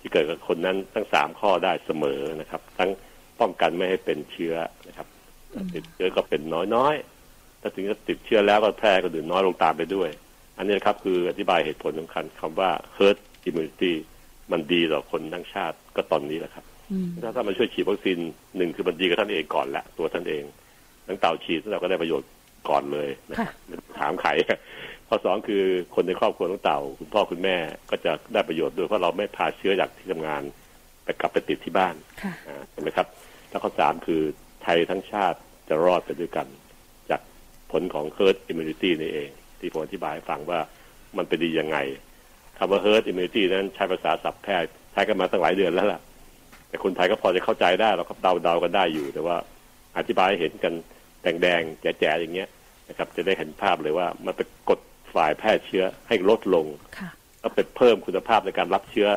[0.00, 2.90] ที่เกิดกับคนนั้นทั้งสามข้อได้เสมอนะครับ ทั้ง
[3.40, 4.54] ป้องกันไม่ให้เป็นเชื้อ
[4.88, 5.06] นะครับ
[5.74, 6.40] ติดเชื้อก็เป็น
[6.74, 10.08] น้อยๆถ้าถึงจะติดเชื้อแล้วก็แพร่ก็ดื่นน้อยลงตามไปด้วย
[10.56, 13.92] อันนี้นะครับคืออธิบายเหตุผลสำคัญคำว่า herd immunity
[14.52, 18.18] มันดีต่อคนทั้งชาติก็ตอนนี้แหละครับอืมถ้าถ้ามันช่วยฉีดวัคซีน
[18.56, 20.42] หนึ่งคือมันดีกับท่านเองก่อนแหละตัวท่านเอง
[21.06, 22.30] ทั้งเต่าฉีดเราก็ได้ประโยชน์
[22.68, 24.30] ก่อนเลยนะคค่ะรับไม่ต้องถามใคร
[25.08, 25.62] ข้อสองคือ
[25.94, 27.56] คนในครอบครัวของเต่า คุณพ่อคุณแม่
[27.90, 30.42] ก็จะได้ประโยชน์ด้วยเพราะเราไม่พาเชื้อจากที่ทำงาน
[31.04, 33.06] ไปกลับไปติดที่บ้านค่ะอ่าใช่ไหมครับ
[33.50, 34.22] แล้วข้อสามคือ
[34.62, 35.38] ไทยทั้งชาติ
[35.68, 36.46] จะรอดไปด้วยกัน
[37.10, 37.20] จาก
[37.72, 39.30] ผลของ herd immunity นี่เอง
[39.66, 40.60] ที่ผมอธิบายให้ฟังว่า
[41.16, 41.78] มันเป็นดียังไง
[42.58, 46.00] คำว่า herd immunity นั้นใช้ภาษาศัพท์แพทย์ใช้กันมาตั้งหลายเดือนแล้วล่ะ
[46.68, 49.36] แต่คนไทยก็พอจะเข้าใจได้เราก็เดาเดาๆกันได้อยู่ แต่ว่า
[49.98, 50.74] อธิบายให้เห็นกัน
[51.22, 52.48] แดงๆแจ๋ๆอย่างเงี้ย
[52.88, 54.80] นะครับจะได้เห็นภาพเลยว่ามันไปกด
[55.14, 56.66] ฝ่ายแพร่เชื้อให้ลดลง
[56.98, 59.08] ค่ะแล้วไปเพิ่มคุณภาพในการรับเชื้อ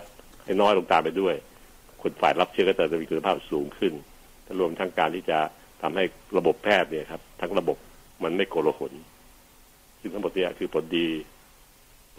[0.46, 1.36] ให้น้อยลงตามไปด้วย
[2.02, 3.94] คนฝ่ายรับเชื้อก็จะมีคุณภาพสูงขึ้น
[4.44, 5.40] และรวมทั้งการที่จะ
[5.82, 6.04] ทำให้
[6.38, 7.78] ระบบแพทย์เนี่ยครับ ทั้งระบบ
[8.24, 8.92] มันไม่โกลาหล
[10.00, 11.08] ซึ่งทั้งหมดเนี้คือผลดี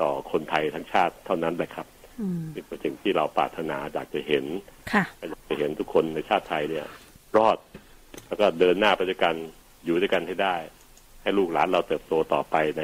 [0.01, 1.87] ต่อคนไทยทั้งชาติเท่านั้นแหละครับ
[2.21, 4.45] อืมนี่เป็นสิ่งที่เราปรารถนาอยากจะเห็น
[4.93, 6.87] ค่ะอยากจะเห็นทุกคนในชาติไทยเนี่ย
[7.37, 7.59] รอด
[8.29, 9.35] แล้วก็เดินหน้าไปด้วยกัน
[9.85, 10.57] อยู่ด้วยกันให้ได้
[11.23, 12.83] ให้ลูกหลานเราเติบโตต่อไปใน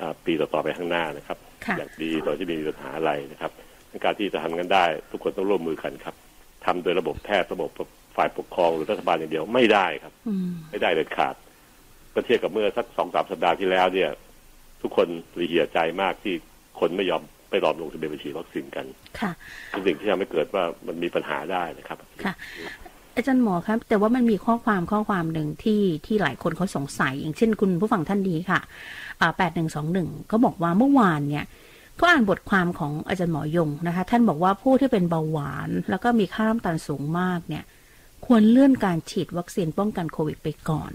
[0.00, 3.52] อ่าปีต่อๆไปข้างหน้านะครับค่ะอย่างดีโดยที่ไมมีปัญหาอะไรนะครับ
[4.04, 6.14] การที่จะทำกันได้ ทุกคนต้องร่วมมือกันครับ
[6.64, 7.70] ทำโดยระบบแพทย์ระบบ
[8.16, 11.34] ฝ่ายปกครองหรือรัฐบาลอย่างเดียวไม่ได้ครับอืมไม่ได้เด็ดขาด
[12.14, 14.10] ก็เทียบกับเมื่อสักสองสามสัปดาห์ที่แล้วเนี่ย
[14.84, 15.08] ทุกคน
[15.40, 16.34] รีเหี่ยใจมากที่
[16.80, 18.86] คนไม่ยอมไปรอมลงทะเบียนไปฉีดวัคซีนกัน
[19.20, 19.30] ค่ะ
[19.70, 22.34] เป็นสิ่งที่ทำให้เกิดว่ามันมีปัญหาได้นะครับค่ะ
[23.16, 28.60] อาจารย์หมอครับ แต่ว่ามันมีข้อความข้อความหนึ่งที่ที่หลายคนเขาสงสัย อย่างเช่นคุณผู้ฟังท่านนี้ค่ะ
[29.36, 31.44] แปดหนึ่งสองหนึ่งเขาบอกว่าเมื่อวานเนี่ย
[32.00, 37.64] ก็อ่านบทความของอาจารย์หมอยงนะคะ ท่านบอกว่าผู้ที่เป็นเบาหวาน แล้วก็มีค่าน้ำตาลสูงมากเนี่ย
[38.26, 40.90] ควรเลื่อนการฉีดวัคซีนป้องกันโควิดไปก่อน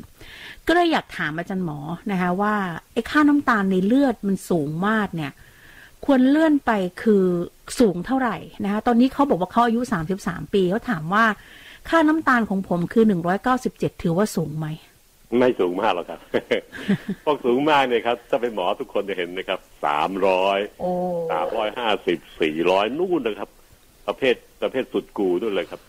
[0.67, 1.79] ก็เลยอยากถามอาจารย์หมอ
[2.11, 2.55] นะคะว่า
[2.93, 5.31] ไอ้ค่าน้ำตาลในเลือดมันสูงมากเนี่ย
[6.05, 6.71] ควรเลื่อนไป
[7.01, 7.23] คือ
[7.79, 9.81] สูงเท่าไหร่นะคะตอนนี้เขาบอกว่าเขาอายุ
[10.17, 11.25] 33 ปีเขาถามว่า
[11.89, 13.03] ค่าน้ำตาลของผมคือ
[13.53, 14.67] 197 ถือว่าสูงไหม
[15.37, 16.19] ไม่สูงมากหรอกครับ
[17.23, 20.91] พวกสูงมากเนี่ยครับ ถ้าเป็นหมอทุกคนจะเห็นนะครับ สามร้อยโอ้
[21.31, 23.49] สามร้อยห้าสิบสี่ร้อยนู่นนะครับ
[24.07, 25.88] ประเภทประเภทสุดกูด้วยเลยครับไ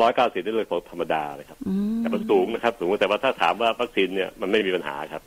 [0.00, 5.22] ร้อยเก้าสิบนี่เลยของธรรมดาเลยครับอืมแต่มันสูงนะครับ สูงแต่ว่าถ้าถามว่าวัคซีนเนี่ยมันไม่มีปัญหาครับ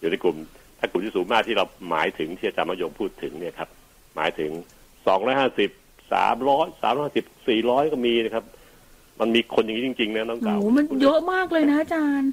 [0.00, 0.36] อยู่ในกลุ่ม
[0.78, 3.68] ถ้ากลุ่มที่สูงมากที่เราหมายถึงที่อาจารย์มยมพูดถึงเนี่ยครับ
[4.16, 4.50] หมายถึง
[5.06, 5.70] สองร้อยห้าสิบ
[6.12, 8.44] สามร้อยสามร้อยห้าสิบสี่ร้อยก็มีนะครับ
[9.20, 12.30] มันมีคนอย่างนี้จริงๆนะน้องโอ้เต่าโหมันเยอะมากเลยนะอาจารย์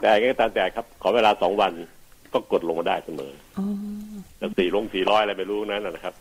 [0.00, 1.72] แต่ไงก็ตามแต่ครับ ขอเวลาสองวัน
[2.32, 3.66] ก็กดลงมาได้เสมออ๋อ
[4.38, 6.14] แล้วสี่ลงสี่ร้อยอะไรไม่รู้นั้นนะครับ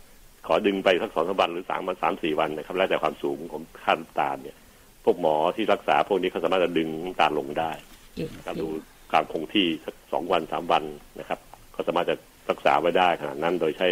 [0.47, 4.57] ขอดึงไปสักสองสามวันหรือสามวันสามสี่วันนะครับ แล้วแต่ความสูงของค่าน้ำตาลเนี่ย
[5.05, 7.71] พวกหมอที่รักษาพวกนี้เขาสามารถจะดึงน้ำตาลลงได้
[8.15, 8.67] เก่งครับดู
[9.13, 10.83] การคงที่สักสองวันสามวัน
[11.19, 11.39] นะครับ
[11.75, 12.15] ก็สามารถจะ
[12.49, 13.87] รักษาไว้ได้ขนาดนั้นโดยใช้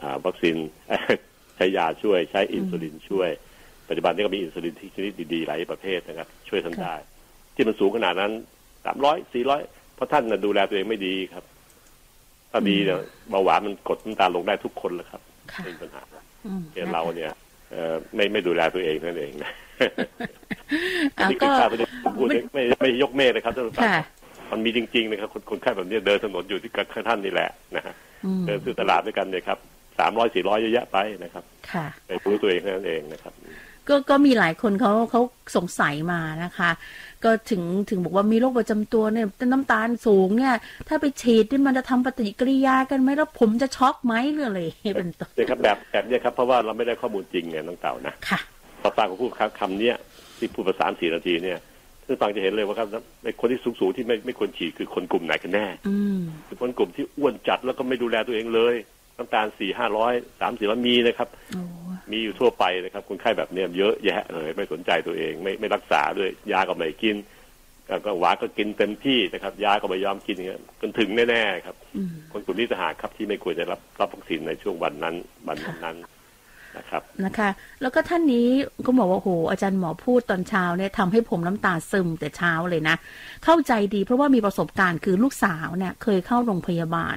[0.00, 0.56] อ่าวัคซีน
[1.56, 3.30] ใช้ยาช่วยใช้อินซูลินช่วย
[3.88, 6.94] ปัจจุบันนี้ก็มีอินซูลินที่ชนิดดีๆหลายประเภทนะครับ ช่วยท่านได้
[7.54, 8.32] ที่มันสูงขนาดนั้น
[8.84, 9.60] สามร้อยสี่ร้อย
[9.94, 11.44] เพราะท่านน่ะดูแลตัวเองไม่ดีครับ
[12.56, 13.00] ถ้าดีเนี่ย
[13.30, 15.20] เบาหวานมันกดน้ำตาลลงได้ทุกคนแหละครับ
[15.52, 16.02] ค่ะไม่มีปัญหา
[16.46, 17.30] อืมแต่เราเนี่ย
[17.70, 19.52] เอ่อไม่ไม่ดูแลตัวเองนั่นเองนะ
[21.18, 21.86] อะนี่ก็คือข้าไม่ได้
[22.16, 24.02] พูดไม่ไม่ไม่ยกเมฆนะครับท่านผู้ฟังค่ะ
[24.52, 27.94] มันมีจริงๆนะครับ คนคนไข้แบบนี้เดินถนนอยู่ที่กับท่านนี่แหละนะฮะ
[28.24, 29.58] อืมเดินซื้อตลาดด้วยกันเนี่ยครับ
[29.98, 33.32] สามร้อยสี่ร้อยเยอะแยะไปนะครับค่ะไปรู้ตัวเองเท่านั้นเองนะครับ
[33.88, 35.20] ก็ก็มีหลายคนเขาเขา
[35.56, 36.70] สงสัยมานะคะ
[37.24, 40.54] ก็ถึงถึงบอกว่ามีโรคประจำตัวเนี่ยน้ำตาลสูงเนี่ย
[40.88, 44.60] ถ้าไปฉีดนี่มันจะทำปฏิกิริยากันไหมแล้วผมจะช็อกไหมหรืออะไร
[44.96, 48.40] เป็นต้นเนี่ยครับแบบแบบเนี้ยครับเพราะว่าเราไม่ได้ข้อมูลจริงไงน้องเต่านะค่ะ
[48.82, 49.96] พอฟังเขาพูดคำคำเนี้ย
[50.38, 51.58] ที่พูดภาษาสี่นาทีเนี่ย
[52.06, 52.88] ท่านฟังจะเห็นเลยว่าครับ
[53.24, 58.74] ในคนที่สูงๆที่ไม่ไม่ควรฉีดคือคนกลุ่มไหนกันแน่อืมคือคนกลุ่มที่อ้วนจัดแล้วก็ไม่ดูแลตัวเองเลย
[59.16, 61.62] น้ำตาลสี่ห้าร้อยสามสี่ร้อยมีนะครับโอ้
[62.12, 67.16] มีอยู่ทั่วไปนะครับ คนไข้แบบเนี้ยเยอะแยะเลยไม่สนใจตัวเองไม่ไม่รักษาด้วยยาก็ไม่กิน
[67.88, 75.14] ก็ก็หวานก็กินเต็มที่นะครับ ยาก็ไม่ยอมกินอย่างเงี้ยจนถึงแน่ๆครับอืมคนกลุ่มนี้จะหากครับที่ไม่ควรจะรับรับวัคซีนในช่วงวันนั้น
[75.48, 76.14] วันนั้นๆ
[76.78, 77.50] นะครับนะคะ
[77.82, 78.46] แล้วก็ท่านนี้
[78.86, 82.96] ก็บอกว่าโหอาจารย์หมอพูดตอนเช้าเนี่ยทำให้ผมน้ำตาซึมแต่เช้าเลยนะ
[83.44, 87.16] เข้าใจดีเพราะว่ามีประสบการณ์คือลูกสาวเนี่ย เคยเข้าโรงพยาบาล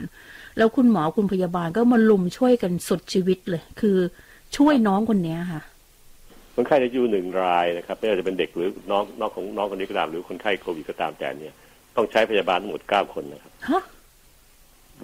[0.57, 3.97] แล้วคุณหมอคุณพยาบาลก็มาลุมช่วยกันสุดชีวิตเลย คือ
[4.57, 5.61] ช่วยน้องคนเนี้ยค่ะ
[6.55, 11.53] คนไข้ในยูหนึ่งรายนะครับไม่ว่าจะเป็นเด็กหรือน้องน้องของน้องคนนี้ก็ตามหรือคนไข้โควิดก็ตามแต่เนี่ย
[11.95, 13.83] ต้องใช้พยาบาลทั้งหมดเก้าคนนะครับฮะ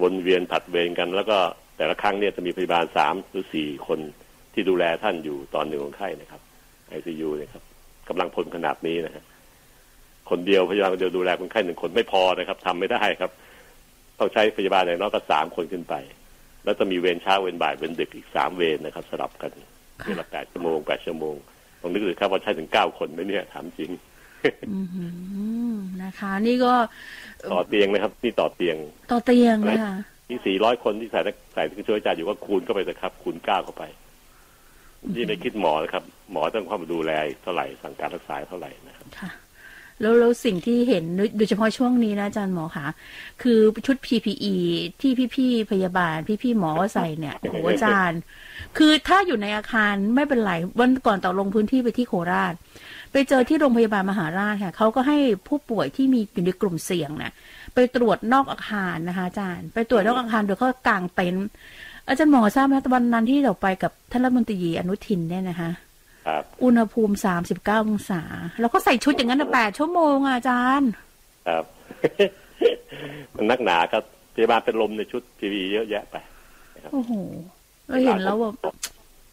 [0.02, 1.38] วนเวียนผัดเวรกัน แล้วก็
[1.78, 4.00] แต่ละครั้งเนี่ยจะมีพยาบาลสามหรือสี่คน
[4.54, 6.42] ที่ดูแลท่านอยู่ตอนหนึ่งคนไข้นะครับ
[6.90, 7.64] ไอซียูนะครับ
[8.10, 9.24] กำลังพลขนาดนี้นะฮะ
[10.30, 13.32] คนเดียวพยาบาลคนเดียวดูแลคนไข้หนึ่งคนไม่พอนะครับทำไม่ได้ครับ
[14.20, 15.96] ต้องใช้พยาบาลอย่างน้อยก็สามคนขึ้นไป
[16.64, 19.52] แล้วจะมีเวรเช้าเวรบ่ายเวรดึกอีกสามเวรนะครับสลับกัน
[20.06, 21.36] เวลาแปดชั่วโมงแปดชั่วโมง
[21.82, 23.92] ลองนึกดูครับว่าใช้ถึงเก้าคนไหมเนี่ยถามจริง
[24.72, 25.06] อือหื
[25.72, 26.74] อนะคะ นี่ก็
[27.54, 28.78] ต่อเตียงนะครับ นี่ต่อเตียง
[29.12, 29.96] ต่อเตียงเลยค่ะ
[30.30, 31.20] ที่สี่ร้อยคนที่ใส่
[31.54, 33.84] ใส่ที่ช่วยจ่ายอยู่ก็คูณเข้าไปนะครับ คูณเก้าเข้าไป
[35.16, 37.12] นี่ไม่คิดหมอนะครับ หมอต้องเข้ามาดูแล
[37.44, 39.30] เท่าไหร่สั่งการรักษาเท่าไหร่นะครับค่ะ
[40.04, 41.04] แล้วแล้วสิ่งที่เห็น
[41.38, 42.88] โดยเฉพาะช่วงนี้นะอาจารย์หมอคะ
[43.42, 44.56] คือชุด PPE
[45.02, 48.20] ที่พี่ๆพยาบาล พี่ๆหมอใส่เนี่ยโอ้โหอาจารย์
[48.78, 52.54] คือถ้าอยู่ในอาคารไม่เป็นไรวันก่อนต่อลงพื้นที่ไปที่โคราช
[53.12, 57.32] ไปเจอที่โรงพยาบาลมหาราชค่ะเขาก็ให้ผู้ป่วยที่มีอยู่ในกลุ่มเสี่ยงเนี่ย
[57.74, 61.48] ไปตรวจนอกอาคารนะคะอาจารย์ ไปตรวจนอกอาคารโดยเขากางเต็นท์
[62.08, 65.70] อาจารย์หมอทราบไหมวันนั้นที่เราไปกับท่านรัฐมนตรีอนุทินเนี่ยนะคะ
[66.64, 68.22] อุณหภูมิสามสิบเก้าองศา
[68.60, 70.92] แล้วก็ใส่ชุดอย่างนั้นแปดชั่วโมงอะอาจารย์
[71.48, 71.66] ครับ
[73.36, 74.04] มันนักหนาครับ
[74.34, 76.16] พยาบาลเป็นลมในชุดทีวีเยอะแยะไป
[76.94, 77.14] โอ้โห
[77.88, 78.56] เราเห็นแล้วแบบ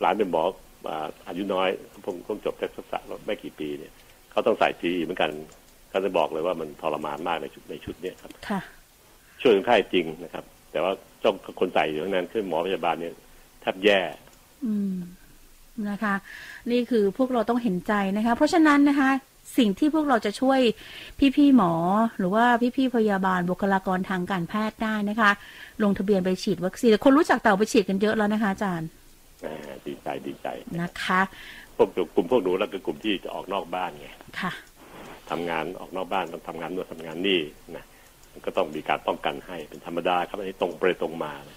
[0.01, 0.43] หลานเป็นหมอ
[0.89, 1.69] อ่าอายุน้อย
[2.03, 3.93] เพิ่งเพิ่งจบจากศึกษาไม่กี่ปีเนี่ย
[4.31, 5.31] เขาต้องใส่ทีเหมือนกัน
[5.91, 8.61] เขาจะบอกเลยว่ามันทรมานมากในชุดในชุดเนี้ยครับค่ะ
[9.41, 13.15] ช่วยคนไข้จริงนะครับ แต่ว่าเจ้าคนใส่อยู่ทั้งนั้นคือหมอพยาบาลเนี่ย
[13.61, 14.01] แทบแย่
[14.65, 14.95] อืม
[15.91, 16.15] นะคะ
[16.71, 19.11] นี่คือพวกเราต้องเห็นใจนะคะ เพราะฉะนั้นนะคะ
[19.59, 20.61] สิ่งที่พวกเราจะช่วย
[21.37, 21.73] พี่ๆหมอ
[22.19, 22.45] หรือว่า
[22.77, 25.31] พี่ๆพยาบาลบุคลากรทางการแพทย์ได้นะคะ
[25.83, 28.89] ลงทะเบียนไปฉีดวัคซีนคนรู้จักเต่าไปฉีดกันเยอะแล้วนะคะอาจารย์
[29.45, 30.47] อ่าดีใจดีใจ
[30.81, 31.21] นะคะ
[31.77, 34.09] พวกกลุ่มพวกหนูแล้วคือกลุ่มที่จะออกนอกบ้านไง
[34.41, 34.53] ค่ะ
[35.31, 37.41] ทำงานออกนอกบ้านต้องทำงานนู่นทำงานนี่
[37.77, 37.85] นะ
[38.33, 41.57] มันก็ต้องมีการป้องกันให้เป็นธรรมดาครับอันนี้ตรงไปตรงมานะ